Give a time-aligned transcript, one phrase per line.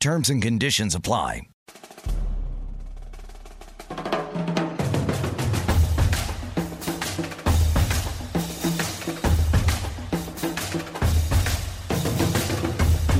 [0.00, 1.42] Terms and conditions apply.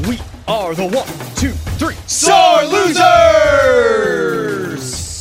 [0.06, 2.98] We are the one, two, three, Sore losers!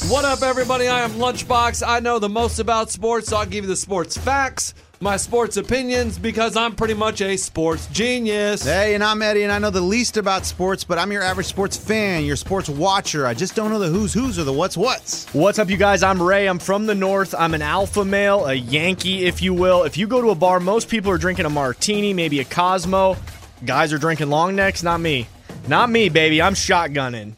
[0.07, 0.87] What up, everybody?
[0.87, 1.81] I am Lunchbox.
[1.85, 5.57] I know the most about sports, so I'll give you the sports facts, my sports
[5.57, 8.63] opinions, because I'm pretty much a sports genius.
[8.63, 11.47] Hey, and I'm Eddie, and I know the least about sports, but I'm your average
[11.47, 13.25] sports fan, your sports watcher.
[13.25, 15.31] I just don't know the who's who's or the what's what's.
[15.33, 16.03] What's up, you guys?
[16.03, 16.47] I'm Ray.
[16.47, 17.35] I'm from the North.
[17.37, 19.83] I'm an alpha male, a Yankee, if you will.
[19.83, 23.17] If you go to a bar, most people are drinking a martini, maybe a Cosmo.
[23.65, 25.27] Guys are drinking long necks, not me.
[25.67, 26.41] Not me, baby.
[26.41, 27.33] I'm shotgunning.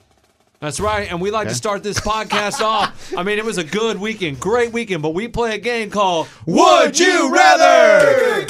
[0.59, 3.13] That's right, and we like to start this podcast off.
[3.17, 6.28] I mean, it was a good weekend, great weekend, but we play a game called
[6.45, 8.45] Would You Rather?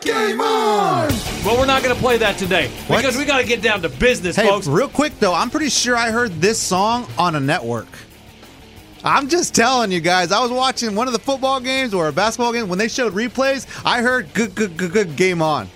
[0.00, 1.08] Game on!
[1.44, 2.96] Well, we're not going to play that today What?
[2.96, 4.66] because we got to get down to business, Hey, folks.
[4.66, 7.86] real quick though, I'm pretty sure I heard this song on a network.
[9.04, 12.12] I'm just telling you guys, I was watching one of the football games or a
[12.12, 13.68] basketball game when they showed replays.
[13.84, 15.68] I heard good, good, good, good game on.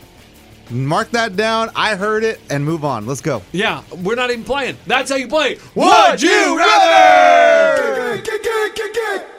[0.73, 1.71] Mark that down.
[1.77, 3.07] I heard it and move on.
[3.07, 3.43] Let's go.
[3.53, 4.79] Yeah, we're not even playing.
[4.87, 5.59] That's how you play.
[5.75, 8.23] Would you rather?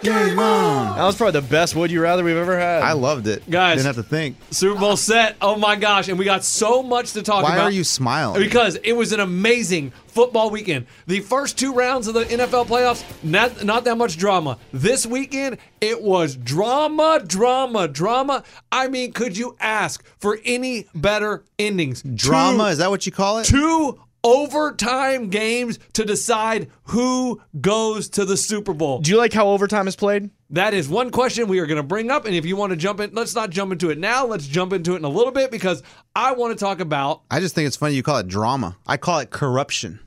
[0.03, 0.97] Game on.
[0.97, 2.83] That was probably the best Would You Rather we've ever had.
[2.83, 3.77] I loved it, Guys.
[3.77, 4.35] Didn't have to think.
[4.51, 5.37] Super Bowl set.
[5.41, 7.61] Oh my gosh, and we got so much to talk Why about.
[7.61, 8.41] Why are you smiling?
[8.41, 10.85] Because it was an amazing football weekend.
[11.07, 14.57] The first two rounds of the NFL playoffs, not not that much drama.
[14.71, 18.43] This weekend, it was drama, drama, drama.
[18.71, 22.01] I mean, could you ask for any better endings?
[22.03, 23.45] Drama Two- is that what you call it?
[23.45, 28.99] two overtime games to decide who goes to the Super Bowl.
[28.99, 30.29] Do you like how overtime is played?
[30.53, 32.25] That is one question we are going to bring up.
[32.25, 34.27] And if you want to jump in, let's not jump into it now.
[34.27, 35.81] Let's jump into it in a little bit because
[36.15, 37.23] I want to talk about.
[37.31, 38.77] I just think it's funny you call it drama.
[38.85, 39.99] I call it corruption.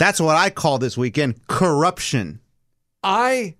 [0.00, 2.40] That's what I call this weekend corruption.
[3.04, 3.54] I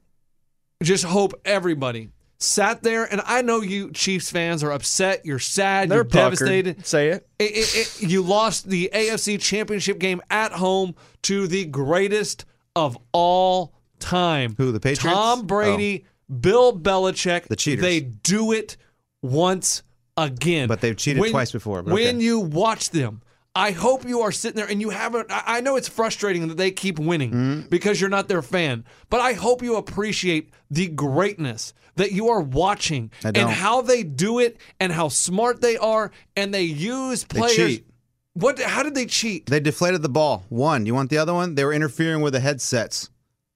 [0.83, 5.25] just hope everybody sat there, and I know you Chiefs fans are upset.
[5.25, 5.89] You're sad.
[5.89, 6.39] They're you're puckered.
[6.39, 6.85] devastated.
[6.87, 7.29] Say it.
[7.39, 12.99] It- it- it- you lost the AFC Championship game at home to the greatest of
[13.13, 13.73] all
[14.07, 14.55] time.
[14.59, 15.05] Who, the Patriots?
[15.07, 15.37] Oh.
[15.37, 16.05] Tom Brady,
[16.41, 17.45] Bill Belichick.
[17.49, 17.83] The cheaters.
[17.83, 18.77] They do it
[19.23, 19.83] once
[20.17, 20.69] again.
[20.69, 23.23] But they've cheated twice before, but when you watch them,
[23.55, 25.31] I hope you are sitting there and you haven't.
[25.31, 27.69] I I know it's frustrating that they keep winning Mm-hmm.
[27.69, 32.43] because you're not their fan, but I hope you appreciate the greatness that you are
[32.43, 37.57] watching and how they do it and how smart they are and they use players.
[37.57, 37.87] cheat.
[38.35, 38.61] What?
[38.61, 39.47] How did they cheat?
[39.47, 40.45] They deflated the ball.
[40.51, 40.85] One.
[40.85, 41.55] You want the other one?
[41.55, 43.09] They were interfering with the headsets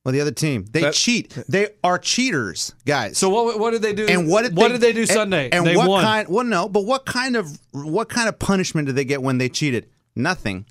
[0.04, 0.64] with the other team.
[0.70, 1.36] They That- cheat.
[1.48, 3.18] They are cheaters, guys.
[3.18, 3.58] So what?
[3.58, 4.06] What did they do?
[4.06, 5.48] and what did what they, did they do Sunday?
[5.50, 6.04] And, they what won.
[6.04, 6.28] kind?
[6.28, 9.48] Well, no, but what kind of what kind of punishment did they get when they
[9.48, 9.86] cheated?
[10.16, 10.66] Nothing.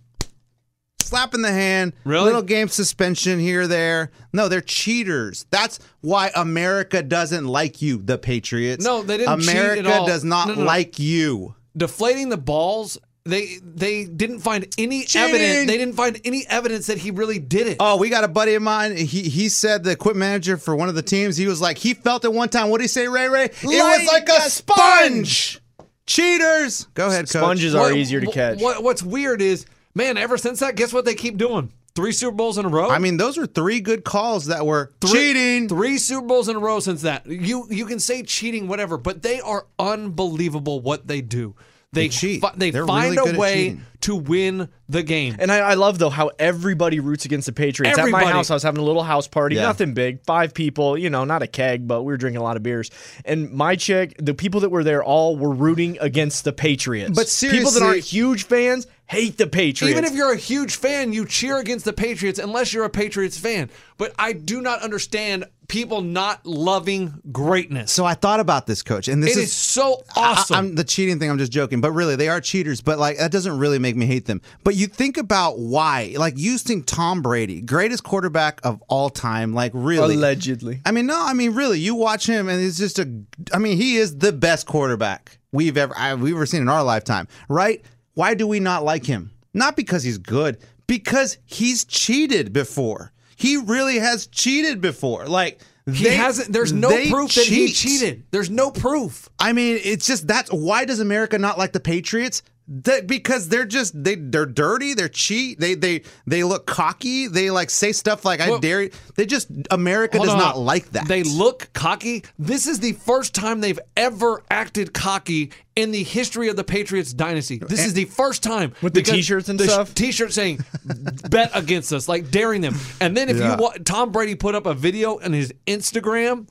[1.01, 2.25] Slap in the hand, Really?
[2.25, 4.11] little game suspension here, there.
[4.31, 5.45] No, they're cheaters.
[5.49, 8.85] That's why America doesn't like you, the Patriots.
[8.85, 10.65] No, they didn't cheat at America does not No, no, no.
[10.67, 11.55] like you.
[11.75, 12.99] deflating the balls.
[13.29, 15.21] They they didn't find any Cheating.
[15.29, 15.67] evidence.
[15.67, 17.77] They didn't find any evidence that he really did it.
[17.79, 18.97] Oh, we got a buddy of mine.
[18.97, 21.37] He he said the equipment manager for one of the teams.
[21.37, 22.69] He was like, he felt it one time.
[22.69, 23.45] What did he say, Ray Ray?
[23.45, 25.59] It was like a sponge.
[26.05, 26.85] Cheaters.
[26.95, 27.41] Go ahead, coach.
[27.43, 28.59] Sponges are What- easier to catch.
[28.61, 31.71] What, what's weird is, man, ever since that, guess what they keep doing?
[31.95, 32.89] Three Super Bowls in a row.
[32.89, 35.67] I mean, those were three good calls that were Three- cheating.
[35.69, 37.25] Three Super Bowls in a row since that.
[37.27, 41.55] You you can say cheating, whatever, but they are unbelievable what they do.
[41.91, 42.41] They They cheat.
[42.41, 45.36] fi- they They're find really a way to win the game.
[45.39, 47.97] And I, I love though how everybody roots against the Patriots.
[47.97, 49.63] At my house, I was having a little house party, Yeah.
[49.63, 52.57] nothing big, five people, you know, not a keg, but we were drinking a lot
[52.57, 52.91] of beers.
[53.25, 57.13] And my chick, the people that were there, all were rooting against the Patriots.
[57.15, 59.91] But seriously, people that aren't huge fans hate the Patriots.
[59.91, 63.39] Even if you're a huge fan, you cheer against the Patriots unless you're a Patriots
[63.39, 63.71] fan.
[63.97, 67.91] But I do not understand people not loving greatness.
[67.91, 70.56] So I thought about this, coach, and this It is is so awesome.
[70.56, 71.27] I'm the cheating thing.
[71.27, 72.81] I'm just joking, but really, they are cheaters.
[72.81, 74.41] But like, that doesn't really make me hate them.
[74.63, 79.56] But you think about why, like, you think Tom Brady, greatest quarterback of all time,
[79.56, 80.81] like, really, allegedly.
[80.85, 83.11] I mean, no, I mean, really, you watch him, and it's just a.
[83.51, 86.83] I mean, he is the best quarterback we've ever I, we've ever seen in our
[86.83, 87.83] lifetime, right?
[88.19, 89.31] Why do we not like him?
[89.54, 90.57] Not because he's good,
[90.88, 93.13] because he's cheated before.
[93.38, 95.25] He really has cheated before.
[95.25, 96.51] Like he they- hasn't.
[96.51, 98.25] There's no proof that he cheated.
[98.31, 99.30] There's no proof.
[99.39, 102.44] I mean, it's just that's why does America not like the Patriots?
[102.71, 107.50] That because they're just they they're dirty, they're cheat, they they they look cocky, they
[107.50, 108.92] like say stuff like I dare you.
[109.16, 110.38] They just America does on.
[110.38, 111.07] not like that.
[111.07, 112.24] They look cocky.
[112.38, 117.12] This is the first time they've ever acted cocky in the history of the Patriots
[117.12, 117.57] dynasty.
[117.57, 119.95] This is the first time With the t-shirts and the stuff?
[119.95, 120.60] T-shirt saying
[121.31, 122.75] "bet against us," like daring them.
[123.01, 123.56] And then if Yeah.
[123.56, 126.48] you wa- Tom Brady put up a video on his Instagram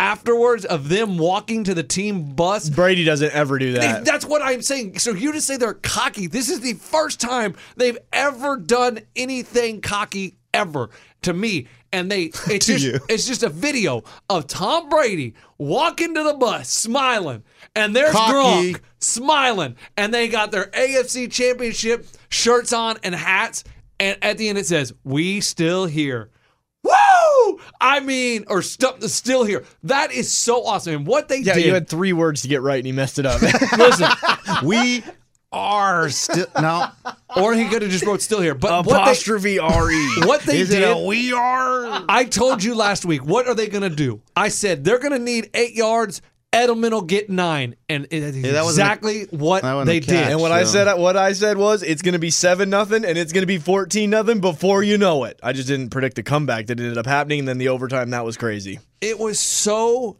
[0.00, 2.70] afterwards of them walking to the team bus.
[2.70, 4.04] Brady doesn't ever do that.
[4.04, 4.98] That's what I'm saying.
[4.98, 6.26] So you just say they're cocky.
[6.26, 10.88] This is the first time they've ever done anything cocky ever
[11.22, 11.68] to me.
[11.92, 12.98] And they it's just you.
[13.10, 17.42] it's just a video of Tom Brady walking to the bus smiling.
[17.76, 18.72] And there's Cocky.
[18.72, 19.76] Gronk smiling.
[19.98, 23.64] And they got their AFC championship shirts on and hats.
[23.98, 26.30] And at the end it says, We still here.
[27.52, 27.60] Woo!
[27.80, 29.64] I mean, or stu- still here.
[29.84, 30.94] That is so awesome.
[30.94, 31.64] And what they yeah, did.
[31.64, 33.40] you had three words to get right and he messed it up.
[33.76, 34.08] listen,
[34.64, 35.02] we
[35.52, 36.88] are still no
[37.36, 38.54] or he could have just wrote still here.
[38.54, 40.26] But what they, Apostrophe re.
[40.26, 42.04] what they Is it did, a we are?
[42.08, 43.24] I told you last week.
[43.24, 44.20] What are they going to do?
[44.36, 46.22] I said they're going to need eight yards.
[46.52, 50.00] Edelman will get nine, and it is that wasn't a- exactly what that they a
[50.00, 50.28] did.
[50.30, 53.16] And what I said, what I said was, it's going to be seven nothing, and
[53.16, 55.38] it's going to be fourteen nothing before you know it.
[55.44, 58.24] I just didn't predict the comeback that ended up happening, and then the overtime that
[58.24, 58.80] was crazy.
[59.00, 60.16] It was so.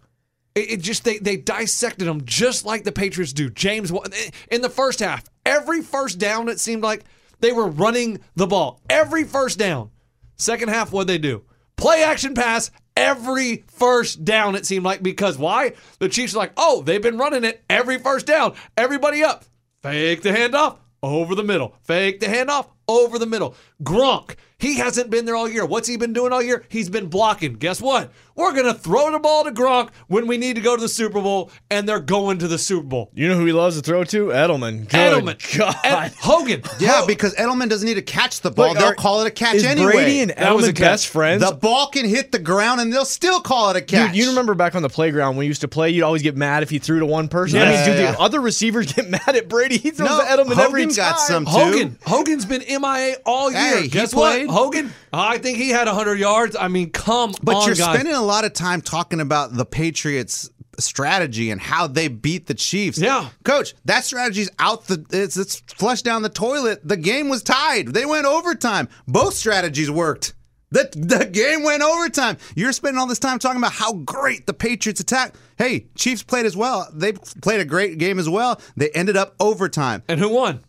[0.54, 3.50] It, it just they they dissected them just like the Patriots do.
[3.50, 7.04] James eh, in the first half, every first down it seemed like
[7.40, 8.80] they were running the ball.
[8.88, 9.90] Every first down.
[10.36, 11.42] Second half, what they do?
[11.80, 12.70] Play action pass.
[12.94, 15.72] Every first down, it seemed like because why?
[15.98, 18.54] The Chiefs are like, oh, they've been running it every first down.
[18.76, 19.46] Everybody up.
[19.82, 21.74] Fake the handoff over the middle.
[21.80, 23.54] Fake the handoff over the middle.
[23.82, 25.64] Gronk, he hasn't been there all year.
[25.64, 26.66] What's he been doing all year?
[26.68, 27.54] He's been blocking.
[27.54, 28.12] Guess what?
[28.40, 30.88] We're going to throw the ball to Gronk when we need to go to the
[30.88, 33.10] Super Bowl, and they're going to the Super Bowl.
[33.14, 34.26] You know who he loves to throw to?
[34.28, 34.88] Edelman.
[34.88, 34.90] Good
[35.22, 35.58] Edelman.
[35.58, 35.76] God.
[35.84, 36.62] Ed- Hogan.
[36.78, 38.69] Yeah, Ho- because Edelman doesn't need to catch the ball.
[38.69, 39.92] Look, They'll are- call it a catch is anyway.
[39.92, 40.81] Brady and That was a catch.
[40.81, 41.44] best friends?
[41.44, 44.08] the ball can hit the ground and they'll still call it a catch.
[44.12, 46.37] Dude, you remember back on the playground when we used to play, you'd always get
[46.37, 47.58] mad if he threw to one person.
[47.58, 49.76] Yeah, I mean, dude, yeah, the other receivers get mad at Brady.
[49.78, 51.12] He throws No, to Edelman every Hogan time.
[51.12, 51.50] got some too.
[51.50, 51.98] Hogan.
[52.06, 53.60] Hogan's been MIA all year.
[53.82, 54.46] Hey, Guess played.
[54.46, 54.54] what?
[54.54, 56.56] Hogan, I think he had 100 yards.
[56.58, 57.94] I mean, come But on, you're guys.
[57.94, 62.54] spending a lot of time talking about the Patriots strategy and how they beat the
[62.54, 62.98] Chiefs.
[62.98, 63.28] Yeah.
[63.44, 66.80] Coach, that strategy's out the it's it's flushed down the toilet.
[66.87, 67.88] The game was tied.
[67.88, 68.88] They went overtime.
[69.06, 70.34] Both strategies worked.
[70.72, 72.37] The, the game went overtime.
[72.54, 75.34] You're spending all this time talking about how great the Patriots attack.
[75.58, 76.88] Hey, Chiefs played as well.
[76.94, 78.60] They played a great game as well.
[78.76, 80.04] They ended up overtime.
[80.08, 80.60] and who won?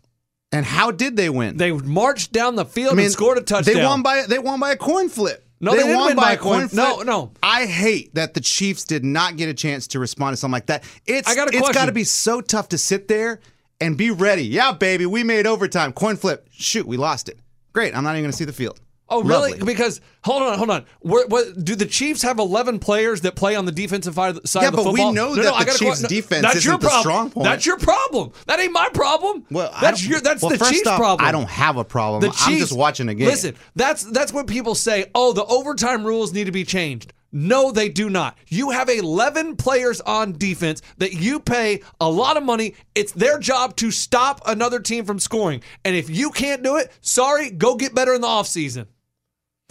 [0.52, 1.58] And how did they win?
[1.58, 3.76] They marched down the field and scored a touchdown.
[3.76, 5.48] They won by they won by a coin flip.
[5.62, 7.08] No, they didn't win by a coin- no, flip.
[7.08, 7.32] no.
[7.44, 10.66] I hate that the Chiefs did not get a chance to respond to something like
[10.66, 10.84] that.
[11.06, 13.40] It's I got a it's got to be so tough to sit there
[13.80, 14.44] and be ready.
[14.44, 15.94] Yeah, baby, we made overtime.
[15.94, 16.48] Coin flip.
[16.52, 17.40] Shoot, we lost it.
[17.74, 17.96] Great.
[17.96, 18.80] I'm not even going to see the field.
[19.12, 19.52] Oh, really?
[19.52, 19.66] Lovely.
[19.66, 20.86] Because hold on, hold on.
[21.02, 24.42] What, what, do the Chiefs have 11 players that play on the defensive side of
[24.42, 25.14] the, Yeah, of the but we football?
[25.14, 27.02] know that I the Chiefs' que- defense that's isn't your the problem.
[27.02, 27.44] strong point.
[27.44, 28.32] That's your problem.
[28.48, 29.46] That ain't my problem.
[29.52, 31.28] Well, that's your that's well, the Chiefs' off, problem.
[31.28, 32.22] I don't have a problem.
[32.22, 33.28] The I'm just watching a game.
[33.28, 35.06] Listen, that's that's what people say.
[35.14, 37.14] Oh, the overtime rules need to be changed.
[37.34, 38.38] No, they do not.
[38.48, 42.76] You have 11 players on defense that you pay a lot of money.
[42.94, 45.64] It's their job to stop another team from scoring.
[45.86, 48.88] And if you can't do it, sorry, go get better in the offseason.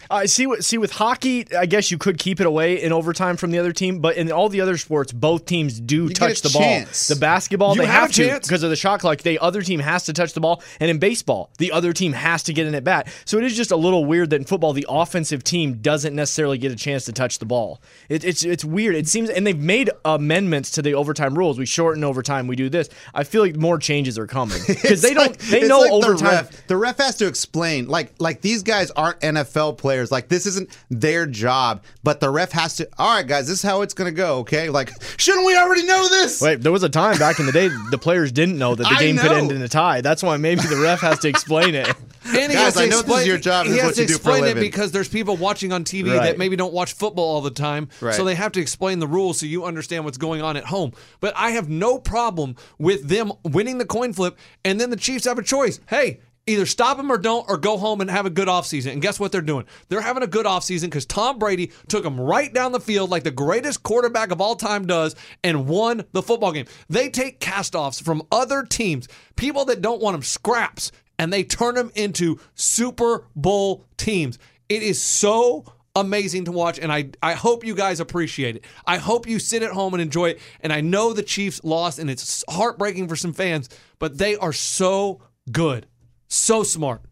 [0.08, 1.46] I see what see with hockey.
[1.56, 4.30] I guess you could keep it away in overtime from the other team, but in
[4.32, 7.08] all the other sports, both teams do get touch the chance.
[7.08, 7.16] ball.
[7.16, 9.18] The basketball, You they have have, to because of the shot clock.
[9.18, 12.42] The other team has to touch the ball, and in baseball, the other team has
[12.44, 13.08] to get in at bat.
[13.24, 16.58] So it is just a little weird that in football, the offensive team doesn't necessarily
[16.58, 17.80] get a chance to touch the ball.
[18.08, 18.94] It, it's it's weird.
[18.94, 21.58] It seems, and they've made amendments to the overtime rules.
[21.58, 22.46] We shorten overtime.
[22.46, 22.88] We do this.
[23.14, 25.28] I feel like more changes are coming because they don't.
[25.28, 26.18] like- they know like overtime.
[26.18, 29.89] The ref, the ref has to explain, like, like these guys aren't NFL players.
[30.10, 32.88] Like, this isn't their job, but the ref has to.
[32.98, 34.38] All right, guys, this is how it's gonna go.
[34.38, 36.40] Okay, like, shouldn't we already know this?
[36.40, 38.94] Wait, there was a time back in the day the players didn't know that the
[38.94, 40.00] I game could end in a tie.
[40.00, 41.88] That's why maybe the ref has to explain it.
[42.22, 43.64] And he Guys, has to I know this is your job.
[43.64, 45.72] He This is has what to you do for explain it because there's people watching
[45.72, 46.22] on TV Right.
[46.26, 48.14] that maybe don't watch football all the time, Right.
[48.14, 50.92] so they have to explain the rules so you understand what's going on at home.
[51.20, 55.24] But I have no problem with them winning the coin flip, and then the Chiefs
[55.24, 55.80] have a choice.
[55.88, 56.20] Hey.
[56.50, 58.92] Either stop them or don't, or go home and have a good offseason.
[58.92, 59.66] And guess what they're doing?
[59.88, 63.22] They're having a good offseason because Tom Brady took them right down the field like
[63.22, 65.14] the greatest quarterback of all time does
[65.44, 66.66] and won the football game.
[66.88, 70.90] They take castoffs from other teams, people that don't want them, scraps,
[71.20, 74.38] and they turn them into Super Bowl teams.
[74.68, 78.64] It is so amazing to watch, and I, I hope you guys appreciate it.
[78.86, 80.40] I hope you sit at home and enjoy it.
[80.60, 84.52] And I know the Chiefs lost, and it's heartbreaking for some fans, but they are
[84.52, 85.20] so
[85.52, 85.86] good,
[86.30, 87.02] so smart,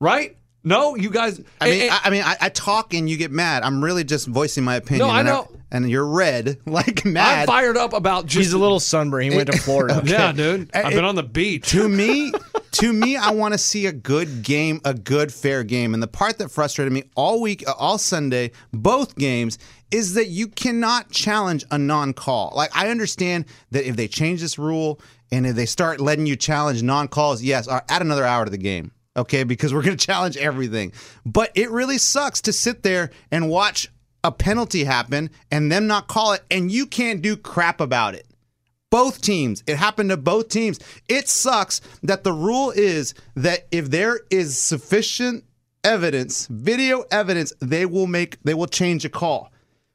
[0.00, 0.36] right?
[0.64, 1.40] No, you guys.
[1.60, 3.62] I mean, and- I, I mean, I, I talk and you get mad.
[3.64, 5.08] I'm really just voicing my opinion.
[5.08, 5.48] No, I and know.
[5.72, 7.40] and you're red, like mad.
[7.40, 8.36] I'm fired up about just.
[8.44, 9.30] He's a little sunburned.
[9.32, 10.00] He went to Florida.
[10.06, 10.70] Yeah, dude.
[10.74, 11.68] Uh, I've it- been on the beach.
[11.70, 12.32] to me,
[12.72, 15.94] to me, I want to see a good game, a good fair game.
[15.94, 19.58] And the part that frustrated me all week, uh, all Sunday, both games,
[19.90, 22.52] is that you cannot challenge a non-call.
[22.54, 25.00] Like I understand that if they change this rule
[25.32, 28.56] and if they start letting you challenge non-calls, yes, uh, add another hour to the
[28.58, 28.92] game.
[29.16, 30.92] Okay, because we're going to challenge everything.
[31.24, 33.88] But it really sucks to sit there and watch
[34.24, 38.26] a penalty happen and them not call it, and you can't do crap about it
[38.92, 39.64] both teams.
[39.66, 40.78] It happened to both teams.
[41.08, 45.44] It sucks that the rule is that if there is sufficient
[45.82, 49.50] evidence, video evidence, they will make they will change a call.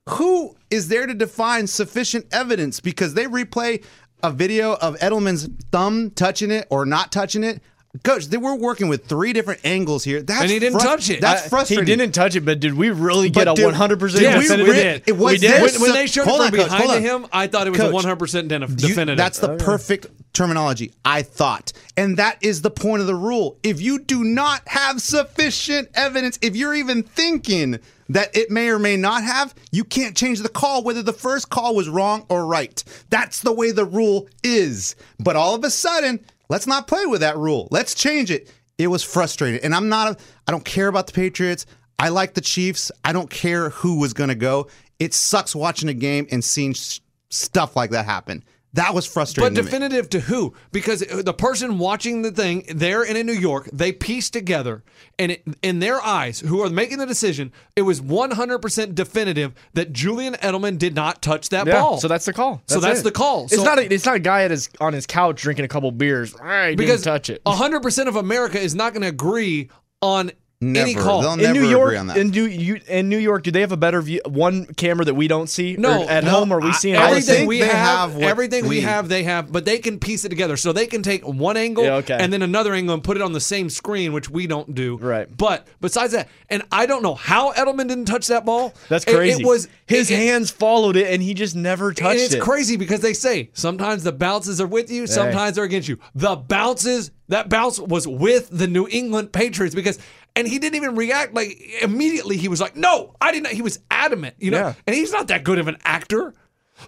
[0.10, 3.84] Who is there to define sufficient evidence because they replay
[4.24, 7.62] a video of Edelman's thumb touching it or not touching it?
[8.04, 10.22] Coach, they were working with three different angles here.
[10.22, 11.20] That's And he didn't touch it.
[11.22, 11.88] That's I- frustrating.
[11.88, 14.68] He didn't touch it, but did we really get a 100% Yes, definitive?
[14.68, 15.04] we did.
[15.08, 15.62] It was we did.
[15.62, 17.02] When, when they showed Hold it from Coach, behind on.
[17.02, 19.18] him, I thought it was Coach, a 100% def- You- definitive.
[19.18, 20.92] that's the perfect terminology.
[21.04, 21.72] I thought.
[21.96, 23.58] And that is the point of the rule.
[23.64, 27.80] If you do not have sufficient evidence, if you're even thinking
[28.10, 31.50] that it may or may not have, you can't change the call whether the first
[31.50, 32.84] call was wrong or right.
[33.10, 34.96] That's the way the rule is.
[35.20, 37.68] But all of a sudden, let's not play with that rule.
[37.72, 38.52] Let's change it.
[38.78, 39.62] It was frustrating.
[39.64, 41.66] And I'm not I don't care about the Patriots.
[42.00, 42.92] I like the Chiefs.
[43.04, 44.68] I don't care who was going to go.
[45.00, 48.44] It sucks watching a game and seeing s- stuff like that happen.
[48.74, 49.54] That was frustrating.
[49.56, 49.72] But to me.
[49.72, 50.54] definitive to who?
[50.72, 54.84] Because the person watching the thing there and in New York, they pieced together,
[55.18, 59.94] and it, in their eyes, who are making the decision, it was 100% definitive that
[59.94, 61.98] Julian Edelman did not touch that Yeah, ball.
[62.00, 62.62] so that's the call.
[62.68, 63.04] So that's it.
[63.04, 63.46] the call.
[63.46, 63.80] It's So- not.
[63.80, 66.36] A, it's not a guy at his on his couch drinking a couple beers.
[66.40, 67.42] I didn't because touch it.
[67.46, 69.70] 100% of America is not going to agree
[70.02, 71.02] on any Never.
[71.06, 71.22] call.
[71.22, 72.18] They'll in New York, agree on that.
[72.18, 74.22] in New you, in New York, do they have a better view?
[74.26, 75.76] One camera that we don't see.
[75.78, 77.36] No, Or at no, home, are we seeing all the everything same?
[77.42, 80.26] think we they have, have everything we, we- have, they have, but they can piece
[80.26, 80.58] it together.
[80.58, 82.18] So they can take one angle Yeah, okay.
[82.20, 84.98] and then another angle and put it on the same screen, which we don't do.
[84.98, 85.28] Right.
[85.38, 88.74] But besides that, and I don't know how Edelman didn't touch that ball.
[88.90, 89.44] That's It- crazy.
[89.44, 92.34] It, was his it- it- hands followed it, and he just never touched it.
[92.34, 96.00] it's crazy because they say sometimes the bounces are with you, sometimes they're against you.
[96.16, 100.00] The bounces, that bounce was with the New England Patriots because,
[100.38, 101.34] and he didn't even react.
[101.34, 104.60] Like immediately, he was like, "No, I didn't." He was adamant, you know.
[104.60, 104.74] Yeah.
[104.86, 106.34] And he's not that good of an actor.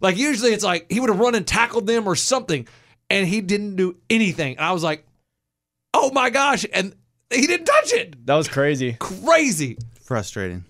[0.02, 2.68] Like usually, it's like he would have run and tackled them or something,
[3.10, 4.58] and he didn't do anything.
[4.58, 5.04] And I was like,
[5.96, 6.96] "Oh my gosh!" And
[7.32, 8.26] he didn't touch it.
[8.28, 8.98] That was crazy.
[9.00, 9.80] Crazy.
[10.00, 10.64] frustrating.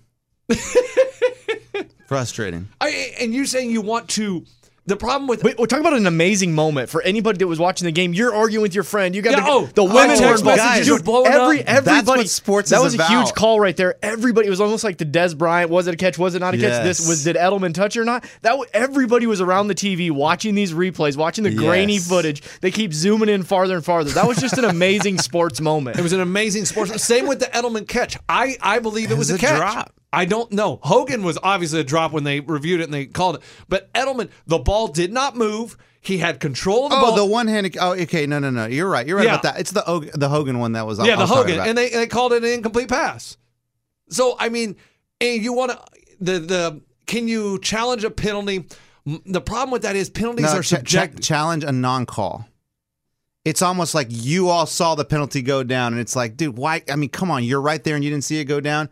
[2.08, 2.68] frustrating.
[2.80, 4.46] I, and you saying you want to.
[4.86, 7.84] The problem with Wait, we're talking about an amazing moment for anybody that was watching
[7.84, 8.12] the game.
[8.12, 9.14] You're arguing with your friend.
[9.14, 10.46] You got Yeah, the, oh, the women were text involved.
[10.58, 11.66] messages Dude, blowing every, up.
[11.66, 12.20] That's everybody.
[12.20, 13.94] what sports that is was a huge call right there.
[14.02, 15.70] Everybody it was almost like the Dez Bryant.
[15.70, 16.18] Was it a catch?
[16.18, 16.82] Was it not a catch?
[16.82, 18.24] This was did Edelman touch or not?
[18.42, 22.42] That everybody was around the TV watching these replays, watching the grainy footage.
[22.60, 24.10] They keep zooming in farther and farther.
[24.10, 25.98] That was just an amazing sports moment.
[25.98, 27.00] It was an amazing sports.
[27.04, 28.16] Same with the Edelman catch.
[28.28, 29.56] I, I believe it, It was, a a catch.
[29.56, 29.92] drop.
[30.12, 30.80] I don't know.
[30.82, 33.42] Hogan was obviously a drop when they reviewed it and they called it.
[33.68, 35.76] But Edelman, the ball did not move.
[36.00, 37.16] He had control of the Oh, ball.
[37.16, 37.76] the one handed.
[37.78, 38.26] Oh, okay.
[38.26, 38.66] No, no, no.
[38.66, 39.06] You're right.
[39.06, 39.32] You're right Yeah.
[39.34, 39.60] about that.
[39.60, 40.98] It's the the Hogan one that was.
[40.98, 43.36] Yeah, the Hogan, and they, they called it an incomplete pass.
[44.08, 44.76] So I mean,
[45.20, 45.78] and you want to
[46.20, 48.64] the the can you challenge a penalty?
[49.06, 52.46] The problem with that is penalties No, are ch- ch- challenge a non-call.
[53.44, 56.82] It's almost like you all saw the penalty go down, and it's like, dude, why?
[56.90, 58.88] I mean, come on, you're right there, and you didn't see it go down.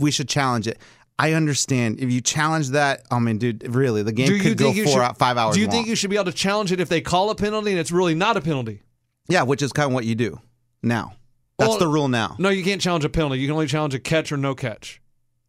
[0.00, 0.78] We should challenge it.
[1.18, 3.02] I understand if you challenge that.
[3.10, 5.54] I mean, dude, really, the game could go you four should, out, five hours.
[5.54, 5.74] Do you long.
[5.74, 7.90] think you should be able to challenge it if they call a penalty and it's
[7.90, 8.82] really not a penalty?
[9.28, 10.40] Yeah, which is kind of what you do
[10.82, 11.14] now.
[11.58, 12.36] That's Well, the rule now.
[12.38, 13.40] No, you can't challenge a penalty.
[13.40, 15.02] You can only challenge a catch or no catch.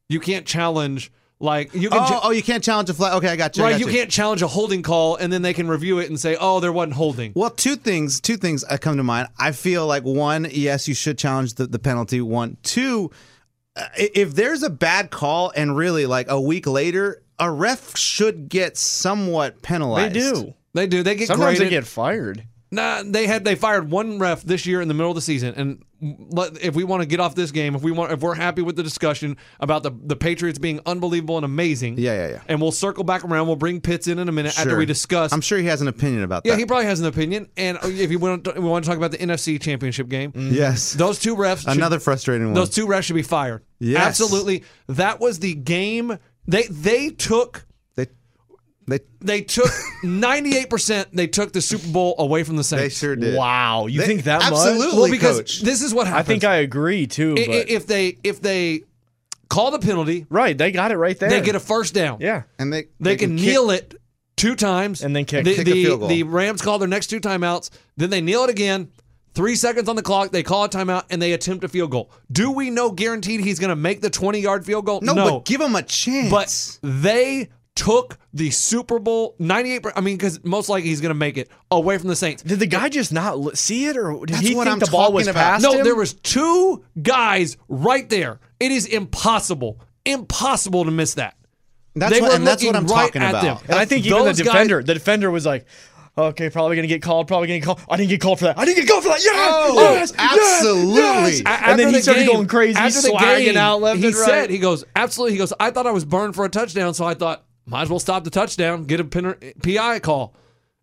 [0.09, 2.00] You can't challenge like you can.
[2.01, 3.13] Oh, cha- oh, you can't challenge a flag.
[3.17, 3.63] Okay, I got you.
[3.63, 6.19] Right, got you can't challenge a holding call and then they can review it and
[6.19, 8.19] say, "Oh, there wasn't holding." Well, two things.
[8.19, 9.27] Two things uh, come to mind.
[9.38, 12.21] I feel like one, yes, you should challenge the, the penalty.
[12.21, 13.12] One, two,
[13.75, 18.49] Uh, if there's a bad call and really like a week later, a ref should
[18.49, 20.15] get somewhat penalized.
[20.15, 20.53] They do.
[20.73, 21.03] They do.
[21.03, 21.67] They get Sometimes graded.
[21.67, 22.43] they get fired.
[22.71, 25.55] Nah, they had they fired one ref this year in the middle of the season,
[25.55, 25.83] and
[26.31, 28.61] let, if we want to get off this game, if we want, if we're happy
[28.61, 32.41] with the discussion about the the Patriots being unbelievable and amazing, Yeah, yeah, yeah.
[32.47, 33.47] and we'll circle back around.
[33.47, 35.33] We'll bring Pitts in in a minute after we discuss.
[35.33, 36.57] I'm sure he has an opinion about yeah, that.
[36.57, 37.49] Yeah, he probably has an opinion.
[37.57, 40.53] And if you want, to, we want to talk about the NFC Championship game, mm-hmm.
[40.53, 40.93] yes.
[40.93, 42.53] those two refs, should- Another frustrating one.
[42.53, 43.63] those two refs should be fired.
[43.79, 44.05] Yes.
[44.05, 44.63] absolutely.
[44.88, 46.19] That was the game.
[46.47, 47.65] They they took
[48.89, 49.69] they, they, they took
[50.03, 50.69] 98.
[50.69, 52.84] percent They took the Super Bowl away from the Saints.
[52.84, 53.36] they sure did.
[53.38, 54.51] Wow, you They- think that much?
[54.51, 55.00] absolutely.
[55.01, 55.62] Well, because coach.
[55.62, 56.25] this is what happens.
[56.25, 57.36] I think I agree too.
[57.38, 58.81] I- But, if they if they
[59.50, 61.29] call the penalty, right, they got it right there.
[61.29, 62.17] they get a first down.
[62.22, 62.43] yeah.
[62.60, 63.96] and they They, can, kick- kneel it
[64.36, 66.10] two times And then kick- The, kick a the, field goal.
[66.10, 67.69] the Rams call their next two timeouts.
[67.98, 68.89] Then they kneel it again.
[69.36, 70.31] Three seconds on the clock.
[70.31, 72.10] They call a timeout and they attempt a field goal.
[72.31, 75.01] Do we know guaranteed he's going to make the twenty yard field goal?
[75.01, 76.31] No, but give him a chance.
[76.31, 79.86] But they took the Super Bowl ninety eight.
[79.95, 82.43] I mean, because most likely he's going to make it away from the Saints.
[82.43, 85.27] Did the guy just not see it, or did he think I'm the ball was
[85.29, 85.83] past No, him?
[85.86, 88.39] there was two guys right there.
[88.59, 91.36] It is impossible, impossible to miss that.
[91.95, 93.41] that's they what, and that's what I'm right talking about.
[93.43, 93.57] them.
[93.69, 95.65] And I think even the Those guys- defender, the defender was like,
[96.17, 97.27] "Okay, probably gonna get called.
[97.27, 97.79] Probably gonna get called.
[97.89, 98.59] I didn't get called for that.
[98.59, 99.24] I didn't get called for that.
[99.24, 100.95] Yes, Oh, yes, yes, absolutely.
[101.01, 103.57] yes." A- And then after he the started game- going crazy, After the swagging game,
[103.57, 104.25] out left he and right.
[104.25, 107.05] said, "He goes, absolutely." He goes, "I thought I was burned for a touchdown, so
[107.05, 110.33] I thought might as well stop the touchdown, get a PI call."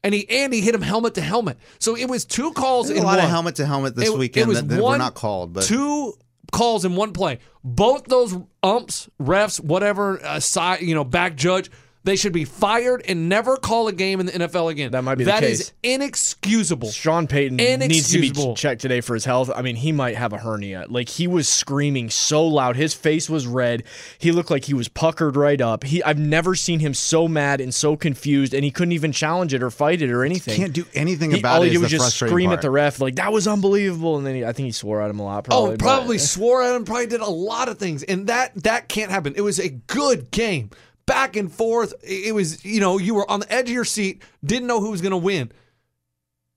[0.05, 1.59] And he and he hit him helmet to helmet.
[1.81, 3.25] So it was two calls There's in a lot one.
[3.25, 5.53] of helmet to helmet this It- weekend it was that, that one, were not called,
[5.53, 6.15] but two
[6.53, 7.41] calls in one play.
[7.65, 11.71] Both those umps, refs, whatever, uh, side, you know, back judge,
[12.07, 14.93] they should be fired and never call a game in the NFL again.
[14.93, 16.91] That might be the That is inexcusable.
[16.91, 18.57] Sean Payton needs to be Inexcusable.
[18.57, 19.51] checked today for his health.
[19.55, 20.87] I mean, he might have a hernia.
[20.89, 23.83] Like he was screaming so loud, his face was red.
[24.19, 25.85] He looked like he was puckered right up.
[25.85, 29.53] He, I've never seen him so mad and so confused, and he couldn't even challenge
[29.53, 30.55] it or fight it or anything.
[30.55, 31.71] He can't do anything He, about all it.
[31.71, 32.59] he is did was just scream part.
[32.59, 35.11] at the ref like that was unbelievable, and then he, I think he swore at
[35.11, 35.39] him a lot.
[35.39, 36.85] Oh, probably, oh, but- probably swore at him.
[36.85, 39.35] Probably did a lot of things, and that that can't happen.
[39.37, 40.71] It was a good game,
[41.07, 41.95] back and forth.
[42.03, 44.91] It was you know you were on the edge of your seat, didn't know who
[44.91, 45.51] was going to win,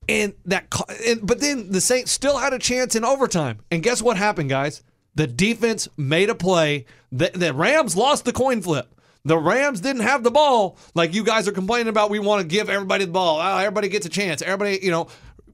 [0.08, 0.68] and that.
[1.06, 4.50] And, but then the Saints still had a chance in overtime, and guess what happened,
[4.50, 4.84] guys?
[5.16, 6.86] The defense made a play.
[7.12, 8.94] The, the Rams lost the coin flip.
[9.26, 12.10] The Rams didn't have the ball like you guys are complaining about.
[12.10, 13.40] We want to give everybody the ball.
[13.42, 14.42] Oh, everybody gets a chance.
[14.42, 15.08] Everybody, you know,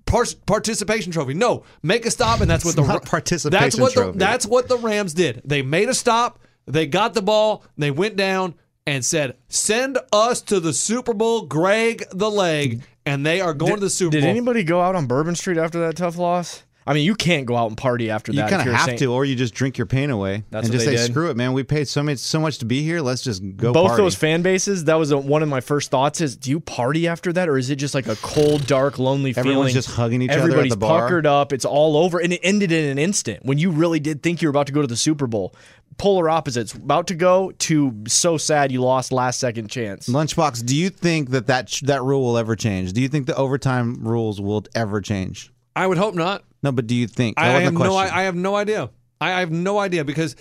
[0.05, 1.33] par- participation trophy.
[1.33, 4.19] No, make a stop, and that's what the not That's participation what the, trophy.
[4.19, 5.41] that's what the Rams did.
[5.45, 6.39] They made a stop.
[6.67, 7.63] They got the ball.
[7.77, 13.25] They went down and said, "Send us to the Super Bowl, Greg the leg." And
[13.25, 14.27] they are going to the Super Did Bowl.
[14.27, 16.63] Did anybody go out on Bourbon Street after that tough loss?
[16.87, 18.43] I mean, you can't go out and party after that.
[18.43, 18.99] You kind of have Saint.
[18.99, 21.11] to, or you just drink your pain away That's and what just they say, did.
[21.11, 21.53] "Screw it, man.
[21.53, 23.01] We paid so much, so much to be here.
[23.01, 25.89] Let's just go." both party." those fan bases that was a, one of my first
[25.89, 28.99] thoughts is do you party after that or is it just like a cold dark
[28.99, 31.01] lonely Everyone's feeling just hugging each other at everybody's the bar?
[31.01, 34.21] puckered up it's all over and it ended in an instant when you really did
[34.21, 35.55] think you were about to go to the super bowl
[35.97, 40.75] polar opposites about to go to so sad you lost last second chance Lunchbox, do
[40.75, 42.93] you think that that, sh- that rule will ever change?
[42.93, 45.51] Do you think the overtime rules will ever change?
[45.75, 46.43] I would hope not.
[46.65, 47.39] No, but do you think?
[47.39, 47.95] I, That I have wasn't the no.
[47.95, 48.19] I.
[48.19, 48.89] I have no idea.
[49.21, 50.35] I, I have no idea because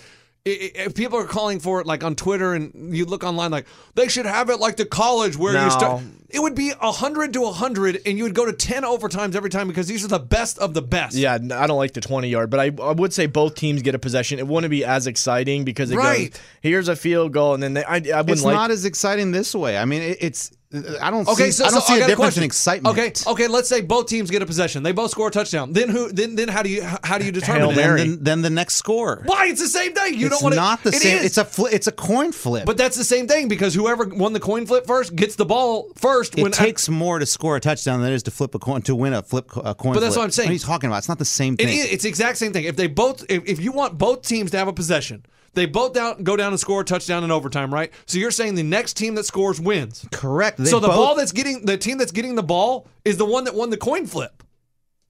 [0.45, 3.51] i- i- if people are calling for it, like on Twitter, and you look online,
[3.51, 5.63] like they should have it like the college where No.
[5.65, 6.01] you start.
[6.29, 9.67] It would be hundred to hundred, and you would go to ten overtimes every time
[9.69, 11.15] because these are the best of the best.
[11.15, 13.95] yeah I don't like the 20 yard but I, I would say both teams get
[13.95, 16.31] a possession it wouldn't be as exciting because it Right.
[16.31, 18.83] goes here's a field goal and then they, I, I wouldn't it's like not as
[18.83, 19.77] exciting this way.
[19.77, 20.51] I mean, it, it's.
[20.73, 21.51] I don't Okay, see.
[21.51, 22.43] so, I don't so see got a difference question.
[22.43, 22.97] in excitement.
[22.97, 23.47] Okay, okay.
[23.47, 24.83] Let's say both teams get a possession.
[24.83, 25.73] They both score a touchdown.
[25.73, 26.11] Then who?
[26.11, 27.75] Then then how do you how do you determine Hail it?
[27.75, 27.99] Mary.
[28.01, 29.21] Then, then the next score.
[29.25, 29.45] Why?
[29.47, 30.15] It's the same thing.
[30.15, 30.59] You it's don't want to.
[30.59, 31.17] It's not the it same.
[31.19, 31.25] is.
[31.25, 32.65] It's a fli it's a coin flip.
[32.65, 35.91] But that's the same thing because whoever won the coin flip first gets the ball
[35.95, 36.37] first.
[36.37, 38.81] it when takes more to score a touchdown than it is to flip a coin
[38.83, 39.75] to win a flip a coin.
[39.75, 39.93] Flip.
[39.93, 40.17] But that's flip.
[40.17, 40.47] what I'm saying.
[40.47, 40.97] What are you talking about?
[40.97, 41.69] It's not the same thing.
[41.69, 42.65] is, it's the exact same thing.
[42.65, 45.25] If they both, if, if you want both teams to have a possession,
[45.55, 47.91] They both down, go down and score a touchdown in overtime, right?
[48.05, 50.05] So you're saying the next team that scores wins.
[50.11, 50.57] Correct.
[50.57, 53.25] They so the both- ball that's getting the team that's getting the ball is the
[53.25, 54.43] one that won the coin flip.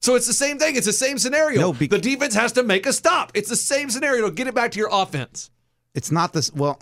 [0.02, 0.76] So it's the same thing.
[0.76, 1.60] It's the same scenario.
[1.60, 3.32] No, bec- the defense has to make a stop.
[3.34, 5.50] It's the same scenario get it back to your offense.
[5.96, 6.54] it's not this.
[6.54, 6.80] Well,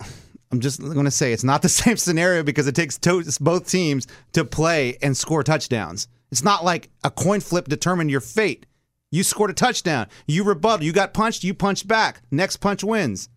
[0.52, 3.70] I'm just going to say it's not the same scenario because it takes to, both
[3.70, 6.08] teams to play and score touchdowns.
[6.32, 8.66] It's not like a coin flip determined your fate.
[9.12, 10.08] You scored a touchdown.
[10.28, 10.84] You rebutted.
[10.84, 11.44] You got punched.
[11.44, 12.22] You punched back.
[12.32, 13.30] Next punch wins.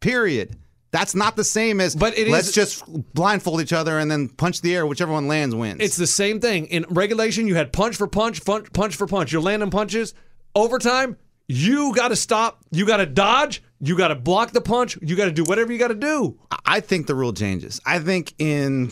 [0.00, 0.56] Period.
[0.92, 4.28] That's not the same as But it let's is- just blindfold each other and then
[4.28, 4.86] punch the air.
[4.86, 5.78] Whichever one lands wins.
[5.80, 6.66] It's the same thing.
[6.66, 9.30] In regulation, you had punch for punch, punch, punch for punch.
[9.32, 10.14] You're landing punches.
[10.56, 12.64] Overtime, you got to stop.
[12.72, 13.62] You got to dodge.
[13.80, 14.98] You got to block the punch.
[15.00, 16.38] You got to do whatever you got to do.
[16.66, 17.80] I think the rule changes.
[17.86, 18.90] I think in